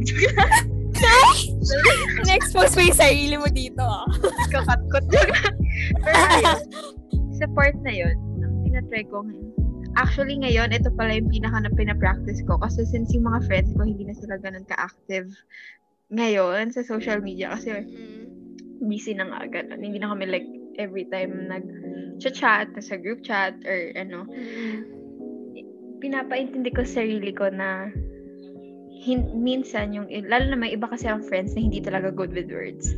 Na-expose 2.26 2.74
mo 2.74 2.82
yung 2.90 2.98
sarili 2.98 3.36
mo 3.38 3.46
dito. 3.46 3.86
ah. 3.86 4.02
kakatkot 4.50 5.06
yun. 5.14 5.30
Pero 6.02 6.18
ayun, 6.34 6.60
sa 7.38 7.46
part 7.54 7.76
na 7.86 7.92
yun, 7.94 8.18
tinatry 8.78 9.02
ko 9.10 9.26
ngayon. 9.26 9.50
Actually, 9.98 10.38
ngayon, 10.38 10.70
ito 10.70 10.94
pala 10.94 11.18
yung 11.18 11.26
pinaka 11.26 11.58
na 11.58 11.74
pinapractice 11.74 12.46
ko. 12.46 12.54
Kasi 12.62 12.86
since 12.86 13.10
yung 13.10 13.26
mga 13.26 13.50
friends 13.50 13.74
ko, 13.74 13.82
hindi 13.82 14.06
na 14.06 14.14
sila 14.14 14.38
ganun 14.38 14.62
ka-active 14.70 15.26
ngayon 16.14 16.70
sa 16.70 16.86
social 16.86 17.18
media. 17.18 17.50
Kasi 17.50 17.82
busy 18.78 19.18
na 19.18 19.26
nga 19.26 19.50
ganun. 19.50 19.82
Hindi 19.82 19.98
na 19.98 20.14
kami 20.14 20.30
like 20.30 20.46
every 20.78 21.02
time 21.10 21.50
nag-chat 21.50 22.70
sa 22.78 22.94
group 22.94 23.26
chat 23.26 23.58
or 23.66 23.90
ano. 23.98 24.22
Pinapaintindi 25.98 26.70
ko 26.70 26.86
sa 26.86 27.02
sarili 27.02 27.34
ko 27.34 27.50
na 27.50 27.90
hin- 29.02 29.34
minsan 29.34 29.90
yung, 29.90 30.06
lalo 30.30 30.46
na 30.46 30.58
may 30.62 30.78
iba 30.78 30.86
kasi 30.86 31.10
ang 31.10 31.26
friends 31.26 31.58
na 31.58 31.66
hindi 31.66 31.82
talaga 31.82 32.14
good 32.14 32.30
with 32.30 32.46
words. 32.54 32.94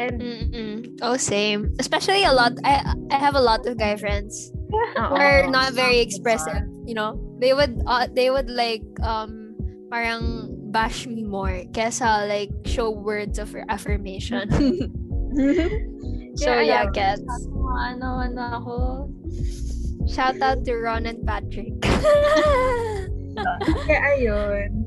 And 0.00 0.16
Mm-mm. 0.16 1.04
Oh, 1.04 1.20
same. 1.20 1.76
Especially 1.76 2.24
a 2.24 2.32
lot. 2.32 2.56
I 2.64 2.80
I 3.12 3.20
have 3.20 3.36
a 3.36 3.44
lot 3.44 3.68
of 3.68 3.76
guy 3.76 3.92
friends 4.00 4.48
Who 4.72 5.16
are 5.16 5.46
not 5.48 5.74
very 5.74 6.00
expressive. 6.00 6.64
You 6.84 6.94
know, 6.94 7.20
they 7.38 7.52
would 7.52 7.82
uh, 7.86 8.08
they 8.10 8.30
would 8.30 8.48
like 8.48 8.82
um 9.04 9.54
parang 9.92 10.56
bash 10.72 11.06
me 11.06 11.22
more 11.22 11.68
kesa 11.76 12.24
like 12.28 12.50
show 12.64 12.90
words 12.90 13.38
of 13.38 13.54
affirmation. 13.68 14.48
so 16.36 16.48
yeah, 16.60 16.88
ayaw. 16.88 16.92
gets. 16.92 17.24
Ano, 17.88 18.20
ano 18.20 18.42
ako. 18.60 18.76
Shout 20.08 20.40
out 20.42 20.64
to 20.64 20.76
Ron 20.76 21.06
and 21.06 21.24
Patrick. 21.24 21.72
Kaya 23.86 24.00
ayun. 24.12 24.81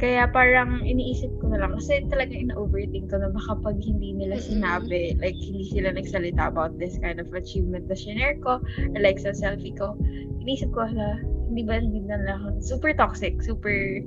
Kaya 0.00 0.24
parang 0.32 0.80
iniisip 0.80 1.28
ko 1.44 1.52
na 1.52 1.60
lang 1.60 1.76
kasi 1.76 2.00
talagang 2.08 2.48
ina-overthink 2.48 3.12
ko 3.12 3.20
na 3.20 3.28
baka 3.28 3.52
pag 3.60 3.76
hindi 3.84 4.16
nila 4.16 4.40
sinabi, 4.40 5.12
like 5.20 5.36
hindi 5.36 5.68
sila 5.68 5.92
nagsalita 5.92 6.48
about 6.48 6.72
this 6.80 6.96
kind 7.04 7.20
of 7.20 7.28
achievement 7.36 7.84
na 7.84 7.92
shinare 7.92 8.40
ko, 8.40 8.64
or 8.64 9.00
like 9.04 9.20
sa 9.20 9.36
selfie 9.36 9.76
ko, 9.76 9.92
iniisip 10.40 10.72
ko 10.72 10.88
na 10.88 11.20
hindi 11.52 11.68
ba 11.68 11.84
hindi 11.84 12.00
na 12.00 12.16
lang 12.16 12.40
ako 12.40 12.64
super 12.64 12.96
toxic, 12.96 13.44
super 13.44 14.00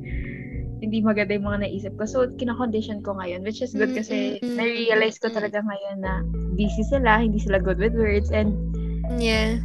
hindi 0.84 1.00
maganda 1.00 1.38
yung 1.38 1.48
mga 1.48 1.70
naisip 1.70 1.94
ko. 1.96 2.04
So, 2.04 2.28
kina-condition 2.42 3.06
ko 3.08 3.16
ngayon, 3.16 3.46
which 3.48 3.64
is 3.64 3.72
good 3.72 3.96
kasi 3.96 4.42
na-realize 4.44 5.16
ko 5.16 5.32
talaga 5.32 5.64
ngayon 5.64 6.04
na 6.04 6.26
busy 6.60 6.84
sila, 6.90 7.24
hindi 7.24 7.40
sila 7.40 7.62
good 7.62 7.80
with 7.80 7.96
words, 7.96 8.34
and 8.34 8.52
yeah. 9.16 9.62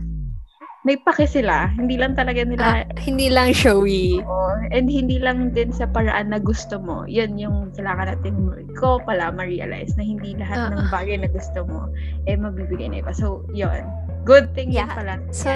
May 0.87 0.95
pake 0.97 1.27
sila. 1.27 1.69
Hindi 1.75 1.99
lang 1.99 2.15
talaga 2.15 2.47
nila 2.47 2.63
Ah, 2.63 2.83
hindi 3.03 3.29
lang 3.29 3.51
showy. 3.51 4.23
Oo. 4.23 4.55
And 4.71 4.87
hindi 4.87 5.19
lang 5.19 5.51
din 5.51 5.75
sa 5.75 5.91
paraan 5.91 6.31
na 6.31 6.39
gusto 6.39 6.79
mo. 6.79 7.03
Yun 7.05 7.35
yung 7.37 7.75
kailangan 7.75 8.15
natin 8.15 8.35
ko 8.79 9.03
pala 9.03 9.35
ma-realize 9.35 9.99
na 9.99 10.07
hindi 10.07 10.39
lahat 10.39 10.71
ng 10.71 10.87
Ah. 10.87 10.91
bagay 10.93 11.19
na 11.19 11.29
gusto 11.29 11.67
mo 11.67 11.91
eh 12.25 12.39
mabibigay 12.39 12.89
na 12.89 13.03
iba. 13.03 13.11
So, 13.11 13.43
yun. 13.51 13.83
Good 14.23 14.53
thing 14.55 14.71
Yeah. 14.71 14.93
pala. 14.93 15.19
So, 15.33 15.51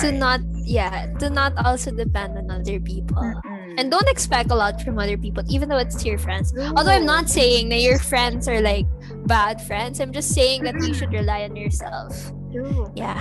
To 0.00 0.08
not 0.14 0.40
yeah, 0.62 1.10
to 1.18 1.26
not 1.28 1.52
also 1.60 1.90
depend 1.90 2.38
on 2.38 2.46
other 2.48 2.78
people. 2.78 3.18
Mm-mm. 3.18 3.74
And 3.78 3.90
don't 3.90 4.06
expect 4.08 4.50
a 4.50 4.56
lot 4.58 4.78
from 4.82 4.98
other 4.98 5.18
people, 5.18 5.42
even 5.50 5.66
though 5.68 5.80
it's 5.80 6.00
your 6.06 6.18
friends. 6.18 6.54
Although 6.78 6.94
I'm 6.94 7.06
not 7.08 7.26
saying 7.26 7.70
that 7.74 7.82
your 7.82 7.98
friends 7.98 8.46
are 8.46 8.62
like 8.62 8.86
bad 9.26 9.58
friends. 9.62 9.98
I'm 9.98 10.14
just 10.14 10.30
saying 10.32 10.62
that 10.64 10.78
you 10.82 10.94
should 10.94 11.10
rely 11.10 11.44
on 11.44 11.54
yourself. 11.58 12.14
True. 12.54 12.90
Yeah. 12.94 13.18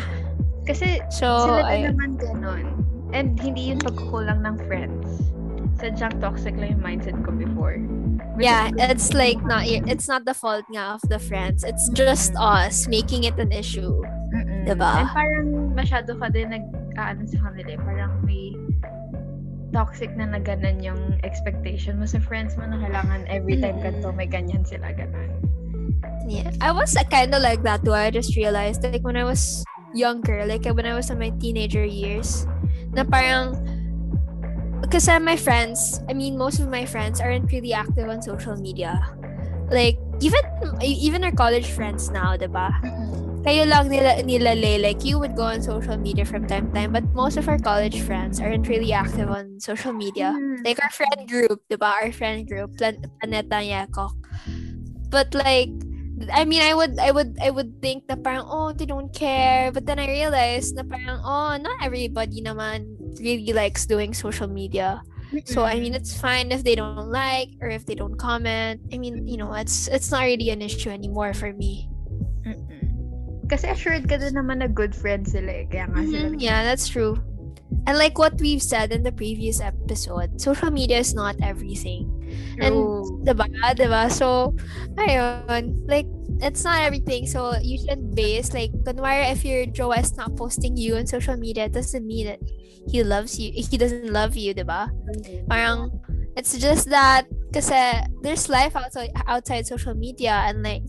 Kasi 0.69 1.01
So 1.09 1.49
sila 1.49 1.65
din 1.65 1.81
I, 1.81 1.89
naman 1.89 2.11
ganun. 2.21 2.65
And 3.09 3.33
hindi 3.41 3.73
yun 3.73 3.81
pagkukulang 3.81 4.45
ng 4.45 4.55
friends. 4.69 5.33
Sadyang 5.81 6.21
toxic 6.21 6.53
lang 6.61 6.77
yung 6.77 6.83
mindset 6.85 7.17
ko 7.25 7.33
before. 7.33 7.81
Which 8.37 8.45
yeah, 8.45 8.69
it's 8.77 9.17
like 9.17 9.41
not 9.41 9.65
it's 9.65 10.05
not 10.05 10.29
the 10.29 10.37
fault 10.37 10.67
nga 10.69 11.01
of 11.01 11.03
the 11.09 11.17
friends. 11.17 11.65
It's 11.65 11.89
just 11.97 12.37
us 12.37 12.85
making 12.85 13.25
it 13.25 13.33
an 13.41 13.49
issue. 13.49 13.97
Mm-mm. 14.29 14.69
Diba? 14.69 15.01
And 15.01 15.09
parang 15.09 15.47
masyado 15.73 16.13
ka 16.21 16.29
din 16.29 16.53
nag 16.53 16.65
ano 17.01 17.25
sa 17.25 17.49
kanila 17.49 17.73
eh. 17.73 17.81
Parang 17.81 18.13
may 18.21 18.53
toxic 19.73 20.13
na 20.13 20.29
naganan 20.29 20.81
yung 20.85 21.17
expectation 21.25 21.97
mo 21.97 22.05
sa 22.05 22.21
friends 22.21 22.57
mo 22.57 22.65
na 22.69 22.77
kailangan 22.77 23.25
every 23.25 23.57
time 23.57 23.81
Mm-mm. 23.81 24.03
ganito 24.03 24.13
may 24.13 24.29
ganyan 24.29 24.61
sila 24.61 24.93
ganon. 24.93 25.33
Yeah, 26.29 26.53
I 26.61 26.69
was 26.69 26.93
kind 27.09 27.33
of 27.33 27.41
like 27.41 27.65
that 27.65 27.81
too. 27.81 27.97
I 27.97 28.13
just 28.13 28.37
realized 28.37 28.85
like 28.85 29.01
when 29.01 29.17
I 29.17 29.25
was 29.25 29.65
younger, 29.93 30.45
like 30.45 30.65
when 30.65 30.85
I 30.85 30.93
was 30.93 31.09
in 31.09 31.19
my 31.19 31.31
teenager 31.41 31.85
years, 31.85 32.45
na 32.93 33.03
parang 33.03 33.57
because 34.81 35.07
my 35.21 35.37
friends, 35.37 36.01
I 36.09 36.13
mean 36.13 36.37
most 36.37 36.59
of 36.59 36.69
my 36.69 36.85
friends 36.85 37.21
aren't 37.21 37.51
really 37.51 37.73
active 37.73 38.09
on 38.09 38.21
social 38.21 38.55
media. 38.55 38.97
Like 39.69 39.99
even 40.21 40.41
even 40.81 41.23
our 41.23 41.35
college 41.35 41.69
friends 41.69 42.09
now, 42.09 42.35
diba? 42.35 42.73
Kayo 43.39 43.63
lang 43.63 43.87
nila 43.87 44.19
nilalay, 44.19 44.83
like 44.83 45.07
you 45.07 45.15
would 45.15 45.31
go 45.31 45.47
on 45.47 45.63
social 45.63 45.95
media 45.95 46.27
from 46.27 46.43
time 46.43 46.67
to 46.67 46.73
time, 46.75 46.91
but 46.91 47.07
most 47.15 47.39
of 47.39 47.47
our 47.47 47.59
college 47.59 48.03
friends 48.03 48.43
aren't 48.43 48.67
really 48.67 48.91
active 48.91 49.31
on 49.31 49.59
social 49.63 49.95
media. 49.95 50.35
Mm. 50.35 50.59
Like 50.67 50.83
our 50.83 50.91
friend 50.91 51.23
group, 51.23 51.63
diba? 51.71 51.87
Our 51.87 52.11
friend 52.11 52.43
group, 52.43 52.75
Plan- 52.75 52.99
Planeta 53.23 53.63
Yakok. 53.63 54.11
But 55.07 55.31
like, 55.33 55.71
I 56.27 56.43
mean, 56.43 56.61
I 56.61 56.73
would, 56.75 56.99
I 56.99 57.11
would, 57.11 57.37
I 57.39 57.49
would 57.49 57.79
think 57.81 58.03
na 58.09 58.15
parang, 58.19 58.43
oh, 58.43 58.73
they 58.75 58.85
don't 58.85 59.07
care. 59.15 59.71
But 59.71 59.85
then 59.87 59.99
I 59.99 60.07
realized 60.07 60.75
na 60.75 60.83
parang, 60.83 61.23
oh, 61.23 61.55
not 61.55 61.79
everybody 61.79 62.43
naman 62.43 62.99
really 63.23 63.53
likes 63.55 63.85
doing 63.87 64.13
social 64.13 64.47
media. 64.51 64.99
So 65.45 65.61
I 65.61 65.77
mean, 65.77 65.93
it's 65.93 66.17
fine 66.17 66.49
if 66.51 66.65
they 66.65 66.73
don't 66.73 67.13
like 67.13 67.53
or 67.61 67.69
if 67.69 67.85
they 67.85 67.93
don't 67.93 68.17
comment. 68.17 68.81
I 68.91 68.97
mean, 68.97 69.29
you 69.29 69.37
know, 69.37 69.53
it's 69.53 69.85
it's 69.87 70.09
not 70.09 70.25
really 70.25 70.49
an 70.49 70.65
issue 70.65 70.89
anymore 70.89 71.37
for 71.37 71.53
me. 71.53 71.85
Mm-mm. 72.41 73.45
Kasi 73.45 73.69
assured 73.69 74.09
ka 74.09 74.17
din 74.17 74.33
naman 74.33 74.65
na 74.65 74.67
good 74.67 74.97
friends 74.97 75.37
sila 75.37 75.53
eh. 75.53 75.65
Kaya 75.69 75.85
nga 75.85 76.01
sila. 76.01 76.33
Mhm, 76.33 76.41
Yeah, 76.41 76.65
that's 76.65 76.89
true. 76.89 77.21
And 77.85 78.01
like 78.01 78.17
what 78.17 78.41
we've 78.41 78.61
said 78.61 78.89
in 78.89 79.05
the 79.05 79.13
previous 79.13 79.61
episode, 79.61 80.41
social 80.41 80.73
media 80.73 80.97
is 80.97 81.13
not 81.13 81.37
everything. 81.45 82.09
And 82.59 82.73
True. 82.73 83.23
diba? 83.23 83.45
Diba? 83.75 84.11
So, 84.11 84.55
ayun. 84.97 85.85
Like, 85.87 86.07
it's 86.41 86.63
not 86.63 86.81
everything. 86.81 87.27
So, 87.27 87.55
you 87.61 87.79
shouldn't 87.79 88.15
base, 88.15 88.53
like, 88.53 88.71
kunwari 88.83 89.31
if 89.31 89.43
your 89.43 89.65
jowa 89.65 89.99
is 89.99 90.15
not 90.15 90.35
posting 90.35 90.77
you 90.77 90.95
on 90.97 91.07
social 91.07 91.37
media, 91.37 91.65
it 91.65 91.73
doesn't 91.73 92.05
mean 92.05 92.27
that 92.27 92.39
he 92.87 93.03
loves 93.03 93.39
you. 93.39 93.51
He 93.69 93.77
doesn't 93.77 94.09
love 94.11 94.35
you, 94.35 94.53
the 94.53 94.63
diba? 94.63 94.89
Parang, 95.47 95.91
it's 96.35 96.57
just 96.57 96.89
that, 96.89 97.27
kasi 97.53 98.05
there's 98.21 98.49
life 98.49 98.75
outside, 98.75 99.11
outside 99.27 99.65
social 99.65 99.93
media 99.93 100.45
and 100.45 100.61
like, 100.61 100.85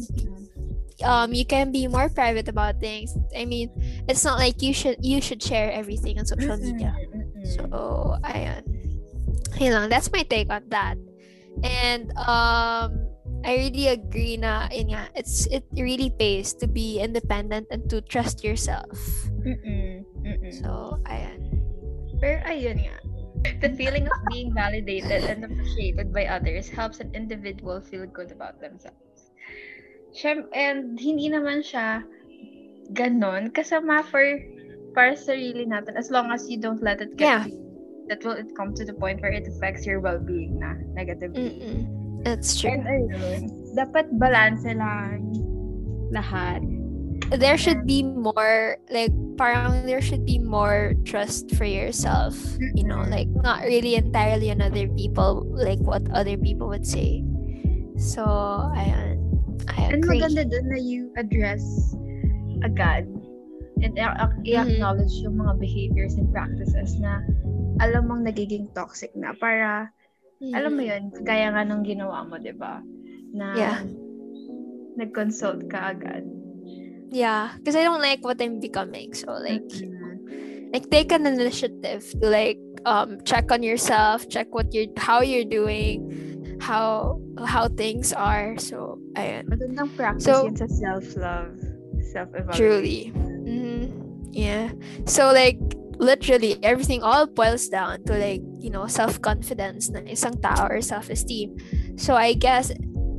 um 1.04 1.32
you 1.32 1.44
can 1.44 1.72
be 1.72 1.88
more 1.88 2.08
private 2.08 2.48
about 2.48 2.78
things 2.80 3.16
i 3.36 3.44
mean 3.44 3.70
it's 4.08 4.24
not 4.24 4.38
like 4.38 4.60
you 4.60 4.72
should 4.72 4.96
you 5.00 5.20
should 5.20 5.42
share 5.42 5.72
everything 5.72 6.18
on 6.18 6.26
social 6.26 6.56
media 6.56 6.94
so 7.44 8.16
ayan 8.24 8.60
yun 9.56 9.72
lang 9.72 9.88
that's 9.88 10.12
my 10.12 10.22
take 10.24 10.52
on 10.52 10.62
that 10.68 10.96
and 11.62 12.10
um 12.16 13.06
I 13.40 13.56
really 13.56 13.88
agree 13.88 14.36
na 14.36 14.68
yun 14.68 14.92
nga, 14.92 15.08
it's 15.16 15.48
it 15.48 15.64
really 15.72 16.12
pays 16.12 16.52
to 16.60 16.68
be 16.68 17.00
independent 17.00 17.72
and 17.72 17.88
to 17.88 18.04
trust 18.04 18.44
yourself. 18.44 18.92
Mm-mm. 19.40 20.04
Mm-mm. 20.20 20.52
So, 20.52 21.00
ayan. 21.08 21.40
Pero 22.20 22.44
ayun 22.44 22.84
nga, 22.84 23.00
the 23.64 23.72
feeling 23.72 24.04
of 24.04 24.18
being 24.28 24.52
validated 24.52 25.24
and 25.24 25.40
appreciated 25.40 26.12
by 26.12 26.28
others 26.28 26.68
helps 26.68 27.00
an 27.00 27.08
individual 27.16 27.80
feel 27.80 28.04
good 28.04 28.28
about 28.28 28.60
themselves. 28.60 29.32
Siyem- 30.12 30.52
and 30.52 31.00
hindi 31.00 31.32
naman 31.32 31.64
siya 31.64 32.04
ganon 32.92 33.48
kasama 33.56 34.04
for 34.04 34.20
para 34.92 35.16
sa 35.16 35.32
sarili 35.32 35.64
natin 35.64 35.96
as 35.96 36.12
long 36.12 36.28
as 36.28 36.44
you 36.50 36.60
don't 36.60 36.84
let 36.84 37.00
it 37.00 37.16
get 37.16 37.24
Yeah. 37.24 37.44
you. 37.48 37.69
That 38.10 38.26
will 38.26 38.34
it 38.34 38.50
come 38.58 38.74
to 38.74 38.82
the 38.84 38.92
point 38.92 39.22
where 39.22 39.30
it 39.30 39.46
affects 39.46 39.86
your 39.86 40.02
well-being 40.02 40.58
na 40.58 40.74
negatively. 40.98 41.62
Mm-mm. 41.62 42.26
That's 42.26 42.58
true. 42.58 42.74
And 42.74 42.84
ayun, 42.84 43.40
dapat 43.78 44.10
balance 44.18 44.66
lang 44.66 45.30
lahat. 46.10 46.60
there 47.38 47.56
should 47.56 47.86
be 47.86 48.02
more 48.02 48.76
like 48.90 49.12
parang 49.38 49.86
there 49.86 50.02
should 50.02 50.26
be 50.26 50.38
more 50.38 50.94
trust 51.04 51.54
for 51.54 51.64
yourself 51.64 52.34
you 52.74 52.82
know 52.82 53.06
like 53.06 53.28
not 53.30 53.62
really 53.62 53.94
entirely 53.94 54.50
on 54.50 54.60
other 54.60 54.88
people 54.98 55.46
like 55.54 55.78
what 55.78 56.02
other 56.10 56.36
people 56.36 56.66
would 56.66 56.86
say 56.86 57.22
so 57.94 58.24
i 58.74 59.14
i 59.70 59.78
And 59.86 60.02
agree 60.02 60.18
maganda 60.18 60.42
dun 60.42 60.66
na 60.74 60.78
you 60.80 61.14
address 61.14 61.62
agad 62.66 63.06
and 63.80 63.96
i- 63.96 64.16
i-acknowledge 64.44 65.12
yung 65.20 65.36
mga 65.36 65.56
behaviors 65.56 66.14
and 66.14 66.28
practices 66.28 66.96
na 66.96 67.20
alam 67.80 68.06
mong 68.06 68.22
nagiging 68.22 68.68
toxic 68.72 69.10
na 69.14 69.32
para 69.34 69.88
alam 70.52 70.72
mo 70.72 70.82
yun 70.82 71.08
gaya 71.22 71.52
nga 71.52 71.64
nung 71.64 71.82
ginawa 71.82 72.24
mo 72.24 72.36
'di 72.36 72.56
ba? 72.56 72.80
Na 73.32 73.46
Yeah. 73.52 73.78
nag-consult 74.96 75.64
ka 75.68 75.94
agad. 75.94 76.24
Yeah 77.10 77.56
because 77.58 77.74
i 77.74 77.82
don't 77.82 77.98
like 77.98 78.22
what 78.22 78.38
i'm 78.38 78.62
becoming 78.62 79.10
so 79.10 79.34
like 79.34 79.66
Mm-mm. 79.66 80.70
like 80.70 80.86
take 80.94 81.10
an 81.10 81.26
initiative 81.26 82.06
to 82.06 82.26
like 82.30 82.58
um 82.86 83.18
check 83.26 83.50
on 83.50 83.66
yourself 83.66 84.30
check 84.30 84.46
what 84.54 84.70
you're 84.70 84.86
how 84.94 85.18
you're 85.18 85.42
doing 85.48 86.06
how 86.62 87.18
how 87.42 87.66
things 87.66 88.14
are 88.14 88.54
so 88.62 89.02
I 89.18 89.42
magandang 89.42 89.90
practice 89.98 90.22
So- 90.30 90.46
yun 90.46 90.54
sa 90.54 90.70
self-love 90.70 91.50
self-evaluation. 92.14 92.54
Truly 92.54 93.00
yeah. 94.32 94.72
So 95.06 95.32
like 95.32 95.58
literally 96.00 96.56
everything 96.64 97.02
all 97.02 97.26
boils 97.26 97.68
down 97.68 98.02
to 98.04 98.16
like 98.16 98.40
you 98.58 98.70
know 98.70 98.86
self-confidence 98.86 99.90
na 99.90 100.00
isang 100.08 100.40
tao 100.40 100.66
or 100.66 100.80
self-esteem. 100.80 101.54
So 102.00 102.16
i 102.16 102.32
guess 102.32 102.72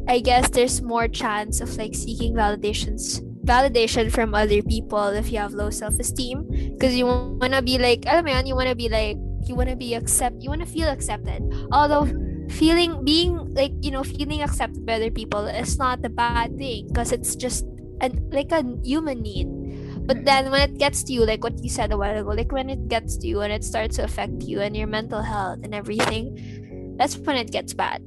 i 0.09 0.17
guess 0.19 0.49
there's 0.49 0.81
more 0.81 1.07
chance 1.07 1.61
of 1.61 1.69
like 1.77 1.93
seeking 1.93 2.33
validations 2.33 3.21
validation 3.45 4.09
from 4.11 4.33
other 4.33 4.61
people 4.61 5.13
if 5.17 5.31
you 5.31 5.37
have 5.37 5.53
low 5.53 5.69
self-esteem. 5.69 6.45
Because 6.77 6.95
you 6.95 7.05
want 7.05 7.53
to 7.53 7.61
be 7.61 7.77
like 7.77 8.05
alam 8.09 8.25
mo 8.25 8.41
you 8.41 8.57
want 8.57 8.69
to 8.69 8.77
be 8.77 8.89
like 8.89 9.17
you 9.45 9.53
want 9.53 9.69
to 9.69 9.77
be 9.77 9.93
accept 9.93 10.41
you 10.41 10.49
want 10.49 10.61
to 10.61 10.69
feel 10.69 10.89
accepted. 10.89 11.41
Although 11.71 12.09
feeling 12.49 13.05
being 13.05 13.37
like 13.53 13.73
you 13.81 13.93
know 13.93 14.03
feeling 14.03 14.41
accepted 14.41 14.85
by 14.85 14.97
other 14.97 15.13
people 15.13 15.45
is 15.45 15.77
not 15.77 16.01
a 16.05 16.09
bad 16.09 16.57
thing 16.57 16.89
because 16.89 17.13
it's 17.13 17.37
just 17.37 17.65
an 18.01 18.17
like 18.33 18.51
a 18.51 18.65
human 18.83 19.21
need 19.21 19.47
but 20.05 20.17
mm. 20.17 20.25
then 20.25 20.51
when 20.51 20.61
it 20.61 20.77
gets 20.77 21.03
to 21.03 21.13
you 21.13 21.25
like 21.25 21.43
what 21.43 21.57
you 21.63 21.69
said 21.69 21.91
a 21.91 21.97
while 21.97 22.17
ago 22.17 22.29
like 22.29 22.51
when 22.51 22.69
it 22.69 22.87
gets 22.87 23.17
to 23.17 23.27
you 23.27 23.41
and 23.41 23.51
it 23.51 23.63
starts 23.63 23.97
to 23.97 24.03
affect 24.03 24.43
you 24.43 24.61
and 24.61 24.75
your 24.75 24.87
mental 24.87 25.21
health 25.21 25.59
and 25.63 25.73
everything 25.73 26.95
that's 26.97 27.17
when 27.17 27.35
it 27.35 27.51
gets 27.51 27.73
bad 27.73 28.01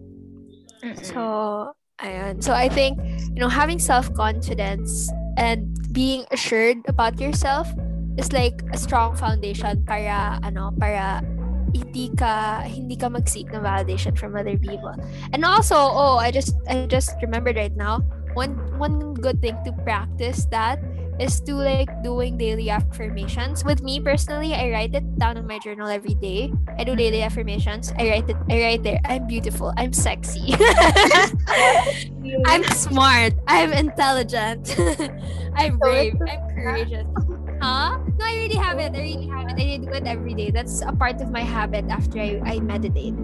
Mm-mm. 0.83 1.05
so 1.05 1.73
ayun. 2.01 2.43
so 2.43 2.53
i 2.53 2.69
think 2.69 2.99
you 3.35 3.41
know 3.41 3.49
having 3.49 3.79
self-confidence 3.79 5.11
and 5.37 5.67
being 5.93 6.25
assured 6.31 6.79
about 6.89 7.21
yourself 7.21 7.69
is 8.17 8.33
like 8.33 8.63
a 8.73 8.79
strong 8.79 9.17
foundation 9.17 9.83
para 9.85 10.39
ano 10.43 10.71
para 10.79 11.23
hindi 11.75 12.07
ka 12.15 12.63
hindi 12.63 12.95
ka 12.95 13.11
mag-seek 13.11 13.51
ng 13.51 13.59
validation 13.59 14.15
from 14.15 14.39
other 14.39 14.55
people. 14.55 14.95
And 15.35 15.43
also, 15.43 15.75
oh, 15.75 16.23
I 16.23 16.31
just 16.31 16.55
I 16.71 16.87
just 16.87 17.19
remembered 17.19 17.59
right 17.59 17.75
now, 17.75 18.07
one 18.39 18.55
one 18.79 19.19
good 19.19 19.43
thing 19.43 19.59
to 19.67 19.75
practice 19.83 20.47
that 20.55 20.79
is 21.19 21.41
to 21.43 21.55
like 21.55 21.91
doing 22.03 22.37
daily 22.37 22.71
affirmations. 22.71 23.65
With 23.65 23.83
me 23.83 24.01
personally, 24.01 24.55
I 24.55 24.71
write 24.71 24.95
it 24.95 25.05
down 25.19 25.37
in 25.37 25.47
my 25.47 25.59
journal 25.59 25.89
every 25.89 26.15
day. 26.15 26.53
I 26.79 26.85
do 26.85 26.97
daily 26.97 27.23
affirmations. 27.23 27.93
I 27.99 28.09
write 28.09 28.31
it 28.31 28.37
I 28.51 28.61
write 28.61 28.83
there, 28.83 29.01
I'm 29.05 29.27
beautiful, 29.27 29.73
I'm 29.77 29.93
sexy. 29.93 30.55
I'm 32.47 32.65
smart, 32.75 33.35
I'm 33.47 33.73
intelligent. 33.73 34.77
I'm 35.55 35.79
brave, 35.79 36.15
I'm 36.29 36.43
courageous. 36.55 37.07
Huh? 37.61 37.99
No, 38.19 38.25
I 38.27 38.37
really 38.37 38.57
have 38.57 38.79
it. 38.79 38.93
I 38.95 39.01
really 39.01 39.27
have 39.29 39.49
it. 39.49 39.57
I 39.57 39.77
do 39.79 39.89
it 39.89 40.07
every 40.07 40.35
day. 40.35 40.51
That's 40.51 40.83
a 40.83 40.93
part 40.93 41.21
of 41.23 41.31
my 41.31 41.41
habit 41.41 41.87
after 41.89 42.21
I, 42.21 42.41
I 42.45 42.61
meditate. 42.61 43.15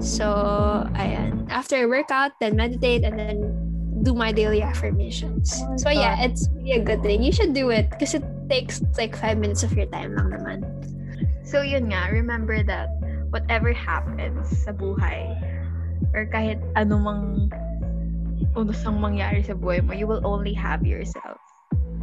So, 0.00 0.88
ayan. 0.94 1.50
After 1.50 1.76
I 1.76 1.86
work 1.86 2.10
out, 2.10 2.32
then 2.40 2.56
meditate, 2.56 3.04
and 3.04 3.18
then 3.18 3.63
do 4.04 4.12
my 4.12 4.30
daily 4.30 4.60
affirmations. 4.60 5.56
So, 5.80 5.88
yeah, 5.88 6.20
it's 6.20 6.48
really 6.52 6.78
a 6.78 6.84
good 6.84 7.02
thing. 7.02 7.24
You 7.24 7.32
should 7.32 7.56
do 7.56 7.70
it 7.70 7.90
because 7.90 8.14
it 8.14 8.24
takes 8.48 8.84
like 8.96 9.16
five 9.16 9.38
minutes 9.38 9.64
of 9.64 9.72
your 9.72 9.88
time 9.88 10.14
lang 10.14 10.28
naman. 10.36 10.58
So 11.44 11.60
yun 11.60 11.92
nga, 11.92 12.08
remember 12.10 12.64
that 12.64 12.88
whatever 13.28 13.72
happens 13.72 14.48
sa 14.64 14.72
buhay 14.72 15.36
or 16.16 16.24
kahit 16.26 16.58
anumang 16.74 17.52
unusang 18.56 18.98
mangyari 18.98 19.44
sa 19.44 19.52
buhay 19.52 19.84
mo, 19.84 19.92
you 19.92 20.08
will 20.08 20.24
only 20.24 20.56
have 20.56 20.82
yourself. 20.82 21.38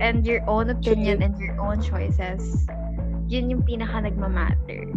And 0.01 0.25
your 0.25 0.41
own 0.49 0.69
opinion 0.69 1.21
and 1.21 1.37
your 1.37 1.57
own 1.61 1.81
choices, 1.81 2.65
yun 3.29 3.49
yung 3.49 3.65
pinaka 3.65 4.07
nagmamatter. 4.07 4.93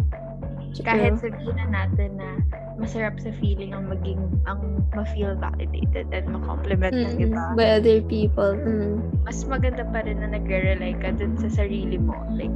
Kahit 0.81 1.21
sabihin 1.21 1.55
na 1.57 1.85
natin 1.85 2.17
na 2.17 2.29
masarap 2.75 3.15
sa 3.19 3.31
feeling 3.39 3.71
ang 3.71 3.87
maging, 3.87 4.19
ang 4.45 4.83
ma-feel 4.91 5.35
validated 5.39 6.07
and 6.11 6.27
ma-compliment 6.27 6.91
ng 6.91 7.15
Mm, 7.15 7.25
iba. 7.31 7.43
by 7.55 7.67
other 7.79 7.99
people. 8.05 8.53
Mm. 8.55 8.99
mas 9.25 9.41
maganda 9.47 9.81
pa 9.89 10.05
rin 10.05 10.21
na 10.21 10.29
nagre-rely 10.29 10.93
ka 11.01 11.09
dun 11.15 11.33
sa 11.35 11.49
sarili 11.49 11.97
mo. 11.97 12.13
Like, 12.29 12.53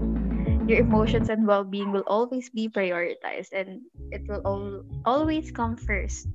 your 0.69 0.77
emotions 0.77 1.33
and 1.33 1.49
well-being 1.49 1.89
will 1.89 2.05
always 2.05 2.53
be 2.53 2.69
prioritized 2.69 3.49
and 3.57 3.81
it 4.13 4.21
will 4.29 4.45
al- 4.45 4.85
always 5.01 5.49
come 5.49 5.73
first. 5.73 6.29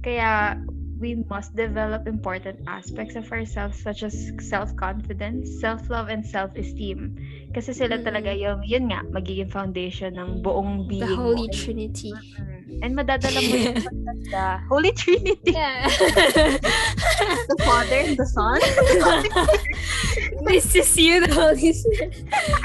Kaya, 0.00 0.56
we 1.02 1.26
must 1.26 1.50
develop 1.58 2.06
important 2.06 2.62
aspects 2.70 3.18
of 3.18 3.26
ourselves 3.34 3.74
such 3.76 4.06
as 4.06 4.14
self-confidence, 4.38 5.58
self-love, 5.58 6.06
and 6.06 6.22
self-esteem. 6.22 7.18
Kasi 7.50 7.74
sila 7.74 7.98
Mm. 7.98 8.04
talaga 8.06 8.30
yung, 8.30 8.62
yun 8.62 8.94
nga, 8.94 9.02
magiging 9.10 9.50
foundation 9.50 10.14
ng 10.14 10.40
buong 10.40 10.86
being 10.86 11.02
The 11.02 11.18
mo. 11.18 11.34
Holy 11.34 11.50
Trinity. 11.50 12.14
Mm. 12.14 12.86
And 12.86 12.92
madadala 12.94 13.42
mo 13.42 13.52
yung 13.52 13.82
pagkanda. 13.90 14.46
Holy 14.70 14.92
Trinity. 14.94 15.50
Yeah. 15.52 15.90
The 17.52 17.56
Father, 17.62 18.14
the 18.14 18.26
Son, 18.26 18.58
this 20.46 20.74
is 20.74 20.90
you, 20.96 21.26
the 21.26 21.32
Holy 21.34 21.72
Spirit. 21.72 22.22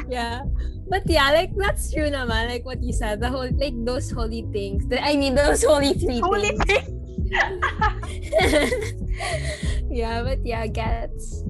yeah. 0.09 0.41
But 0.89 1.03
yeah, 1.05 1.31
like 1.35 1.51
that's 1.59 1.91
true 1.91 2.07
naman, 2.07 2.47
like 2.47 2.63
what 2.63 2.79
you 2.81 2.93
said, 2.95 3.19
the 3.19 3.27
whole 3.27 3.49
like 3.59 3.75
those 3.83 4.07
holy 4.09 4.47
things. 4.55 4.87
The, 4.87 5.03
I 5.03 5.19
mean 5.19 5.35
those 5.35 5.59
holy 5.63 5.91
three 5.93 6.23
Holy 6.23 6.55
things. 6.55 6.63
Trinity. 6.63 6.95
yeah, 9.89 10.23
but 10.23 10.45
yeah, 10.45 10.67
gets. 10.67 11.43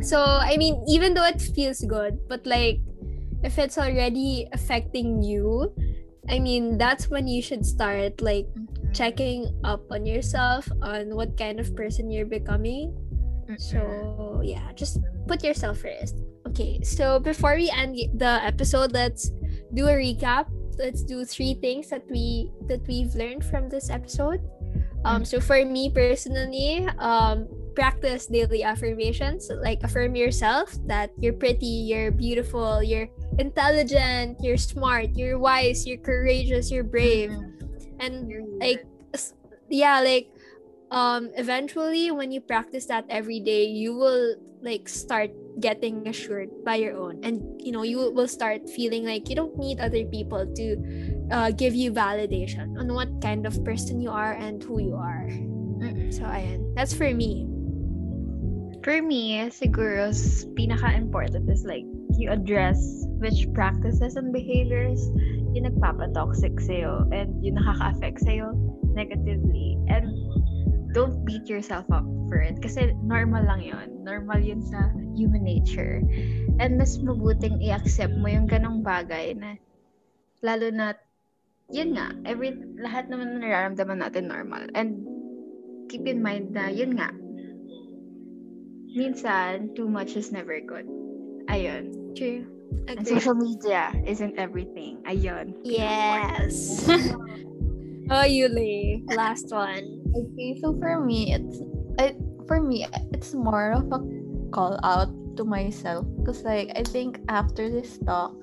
So 0.00 0.20
I 0.20 0.56
mean, 0.56 0.82
even 0.88 1.14
though 1.14 1.26
it 1.26 1.40
feels 1.40 1.80
good, 1.80 2.18
but 2.28 2.46
like 2.46 2.80
if 3.42 3.58
it's 3.58 3.78
already 3.78 4.48
affecting 4.52 5.22
you, 5.22 5.72
I 6.28 6.38
mean 6.38 6.78
that's 6.78 7.08
when 7.08 7.28
you 7.28 7.42
should 7.42 7.64
start 7.64 8.20
like 8.20 8.48
checking 8.92 9.48
up 9.64 9.82
on 9.90 10.06
yourself 10.06 10.68
on 10.82 11.14
what 11.14 11.36
kind 11.36 11.60
of 11.60 11.74
person 11.76 12.10
you're 12.10 12.28
becoming. 12.28 12.96
So 13.58 14.40
yeah, 14.44 14.72
just 14.72 14.98
put 15.26 15.44
yourself 15.44 15.78
first. 15.78 16.20
Okay, 16.48 16.80
so 16.82 17.18
before 17.18 17.56
we 17.56 17.70
end 17.70 17.96
the 18.14 18.40
episode, 18.44 18.92
let's 18.92 19.30
do 19.74 19.88
a 19.88 19.96
recap. 19.96 20.46
Let's 20.78 21.02
do 21.02 21.24
three 21.24 21.54
things 21.54 21.88
that 21.90 22.04
we 22.10 22.50
that 22.66 22.86
we've 22.86 23.14
learned 23.14 23.44
from 23.44 23.68
this 23.68 23.90
episode. 23.90 24.42
Um, 25.04 25.24
so 25.24 25.40
for 25.40 25.64
me 25.64 25.90
personally, 25.90 26.88
um, 26.98 27.48
practice 27.74 28.26
daily 28.26 28.62
affirmations. 28.62 29.50
Like 29.50 29.82
affirm 29.82 30.16
yourself 30.16 30.72
that 30.86 31.10
you're 31.18 31.34
pretty, 31.34 31.90
you're 31.90 32.10
beautiful, 32.10 32.82
you're 32.82 33.08
intelligent, 33.38 34.38
you're 34.40 34.56
smart, 34.56 35.10
you're 35.14 35.38
wise, 35.38 35.86
you're 35.86 36.00
courageous, 36.00 36.70
you're 36.70 36.86
brave, 36.86 37.34
and 37.98 38.30
like 38.60 38.86
yeah, 39.68 40.00
like 40.00 40.30
um 40.90 41.30
eventually 41.34 42.10
when 42.10 42.30
you 42.30 42.40
practice 42.40 42.86
that 42.86 43.04
every 43.10 43.40
day 43.40 43.64
you 43.66 43.94
will 43.94 44.36
like 44.62 44.88
start 44.88 45.30
getting 45.60 46.06
assured 46.08 46.48
by 46.64 46.76
your 46.76 46.96
own. 46.96 47.20
And 47.22 47.42
you 47.60 47.72
know 47.72 47.82
you 47.82 48.10
will 48.10 48.28
start 48.28 48.70
feeling 48.70 49.04
like 49.04 49.28
you 49.28 49.36
don't 49.36 49.58
need 49.58 49.80
other 49.80 50.04
people 50.06 50.46
to 50.46 50.64
uh, 51.30 51.50
give 51.52 51.74
you 51.74 51.92
validation 51.92 52.76
on 52.80 52.92
what 52.92 53.08
kind 53.20 53.46
of 53.46 53.56
person 53.64 54.00
you 54.00 54.10
are 54.10 54.32
and 54.34 54.62
who 54.62 54.80
you 54.80 54.96
are 54.96 55.28
so 56.10 56.24
ayan 56.24 56.60
that's 56.74 56.92
for 56.92 57.12
me 57.12 57.48
For 58.84 59.00
me, 59.00 59.40
siguro, 59.48 60.12
pinaka-important 60.52 61.48
is 61.48 61.64
like, 61.64 61.88
you 62.20 62.28
address 62.28 62.76
which 63.16 63.48
practices 63.56 64.20
and 64.20 64.28
behaviors 64.28 65.00
yung 65.56 65.64
nagpapatoxic 65.64 66.60
sa'yo 66.60 67.08
and 67.08 67.32
yung 67.40 67.56
nakaka-affect 67.56 68.20
sa'yo 68.20 68.52
negatively. 68.92 69.80
And 69.88 70.12
don't 70.92 71.24
beat 71.24 71.48
yourself 71.48 71.88
up 71.88 72.04
for 72.28 72.44
it. 72.44 72.60
Kasi 72.60 72.92
normal 73.00 73.48
lang 73.48 73.64
yon 73.64 74.04
Normal 74.04 74.44
yun 74.44 74.60
sa 74.60 74.92
human 75.16 75.48
nature. 75.48 76.04
And 76.60 76.76
mas 76.76 77.00
mabuting 77.00 77.64
i-accept 77.64 78.12
mo 78.20 78.28
yung 78.28 78.44
ganong 78.44 78.84
bagay 78.84 79.32
na 79.32 79.56
lalo 80.44 80.68
na 80.68 80.92
yun 81.72 81.96
nga, 81.96 82.12
every, 82.24 82.56
lahat 82.80 83.08
naman 83.08 83.36
na 83.36 83.44
nararamdaman 83.44 84.02
natin 84.02 84.28
normal. 84.28 84.66
And 84.74 85.04
keep 85.88 86.04
in 86.08 86.20
mind 86.20 86.52
na 86.52 86.68
yun 86.68 86.96
nga, 86.96 87.12
minsan, 88.94 89.72
too 89.74 89.88
much 89.88 90.16
is 90.16 90.32
never 90.32 90.60
good. 90.60 90.86
Ayun. 91.48 92.16
true 92.16 92.46
And 92.88 93.04
social 93.06 93.34
media 93.34 93.92
isn't 94.06 94.38
everything. 94.38 95.02
Ayun. 95.04 95.60
yes 95.60 96.84
oh 98.14 98.26
Yuli 98.26 99.04
last 99.12 99.52
one 99.52 100.04
Okay, 100.14 100.54
so 100.62 100.70
for 100.78 101.02
me, 101.02 101.34
it's 101.34 101.58
I, 101.98 102.14
for 102.46 102.62
me 102.62 102.86
it's 103.10 103.34
more 103.34 103.74
of 103.74 103.90
a 103.90 103.98
call 104.54 104.78
out 104.86 105.10
to 105.34 105.42
myself 105.42 106.06
because 106.22 106.46
like 106.46 106.70
I 106.78 106.86
think 106.86 107.18
after 107.26 107.66
this 107.66 107.98
talk, 108.06 108.38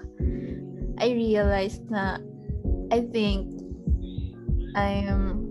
I 1.00 1.16
realized 1.16 1.88
that 1.96 2.20
I 2.92 3.08
think 3.08 3.48
I'm 4.76 5.48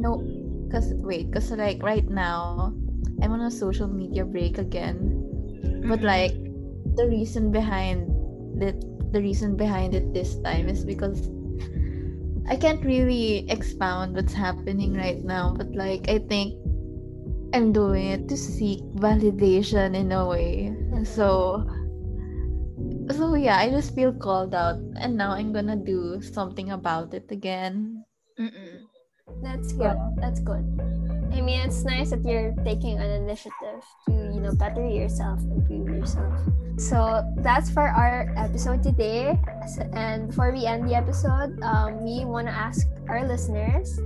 no, 0.00 0.18
cause 0.72 0.92
wait, 0.96 1.32
cause 1.32 1.50
like 1.52 1.82
right 1.82 2.08
now 2.08 2.74
I'm 3.22 3.32
on 3.32 3.40
a 3.42 3.50
social 3.50 3.86
media 3.86 4.24
break 4.24 4.58
again, 4.58 5.22
but 5.86 6.00
mm-hmm. 6.00 6.06
like 6.06 6.34
the 6.96 7.06
reason 7.06 7.52
behind 7.52 8.10
it, 8.60 8.82
the 9.12 9.20
reason 9.20 9.56
behind 9.56 9.94
it 9.94 10.12
this 10.12 10.36
time 10.40 10.68
is 10.68 10.84
because 10.84 11.30
I 12.48 12.56
can't 12.56 12.84
really 12.84 13.48
expound 13.48 14.16
what's 14.16 14.34
happening 14.34 14.94
right 14.94 15.22
now, 15.22 15.54
but 15.56 15.70
like 15.72 16.08
I 16.08 16.18
think 16.18 16.58
I'm 17.54 17.72
doing 17.72 18.06
it 18.06 18.28
to 18.28 18.36
seek 18.36 18.80
validation 18.98 19.94
in 19.94 20.10
a 20.10 20.26
way. 20.26 20.74
So 21.04 21.66
so 23.12 23.34
yeah, 23.34 23.58
I 23.58 23.70
just 23.70 23.94
feel 23.94 24.12
called 24.12 24.54
out 24.54 24.78
and 24.96 25.16
now 25.16 25.32
I'm 25.32 25.52
gonna 25.52 25.76
do 25.76 26.20
something 26.22 26.70
about 26.70 27.14
it 27.14 27.30
again. 27.30 28.04
Mm-mm. 28.38 28.86
That's 29.42 29.72
good. 29.72 29.96
That's 30.16 30.40
good. 30.40 30.64
I 31.32 31.40
mean, 31.40 31.60
it's 31.60 31.84
nice 31.84 32.10
that 32.10 32.24
you're 32.24 32.52
taking 32.64 32.98
an 32.98 33.10
initiative 33.22 33.86
to, 34.06 34.12
you 34.12 34.40
know, 34.40 34.52
better 34.54 34.82
yourself, 34.82 35.40
improve 35.42 35.88
yourself. 35.88 36.34
So 36.76 37.22
that's 37.38 37.70
for 37.70 37.86
our 37.86 38.34
episode 38.36 38.82
today. 38.82 39.38
And 39.92 40.28
before 40.28 40.50
we 40.52 40.66
end 40.66 40.88
the 40.88 40.94
episode, 40.94 41.62
um, 41.62 42.02
we 42.02 42.24
want 42.24 42.48
to 42.48 42.52
ask 42.52 42.88
our 43.08 43.26
listeners, 43.26 44.00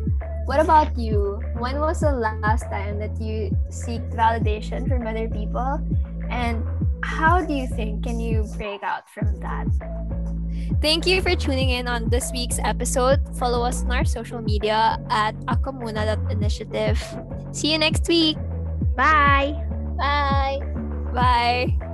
what 0.44 0.60
about 0.60 0.98
you? 0.98 1.40
When 1.56 1.80
was 1.80 2.00
the 2.00 2.12
last 2.12 2.68
time 2.68 2.98
that 2.98 3.18
you 3.20 3.56
seek 3.70 4.02
validation 4.12 4.86
from 4.86 5.06
other 5.06 5.28
people? 5.28 5.80
And 6.28 6.66
how 7.04 7.44
do 7.44 7.52
you 7.52 7.66
think 7.68 8.04
can 8.04 8.18
you 8.18 8.48
break 8.56 8.82
out 8.82 9.08
from 9.10 9.38
that? 9.40 9.68
Thank 10.80 11.06
you 11.06 11.20
for 11.20 11.36
tuning 11.36 11.70
in 11.70 11.86
on 11.86 12.08
this 12.08 12.32
week's 12.32 12.58
episode. 12.64 13.20
Follow 13.36 13.62
us 13.62 13.84
on 13.84 13.92
our 13.92 14.04
social 14.04 14.40
media 14.40 14.98
at 15.10 15.36
akamuna.initiative. 15.46 16.98
See 17.52 17.72
you 17.72 17.78
next 17.78 18.08
week. 18.08 18.36
Bye! 18.96 19.52
Bye. 19.96 20.58
Bye. 21.12 21.93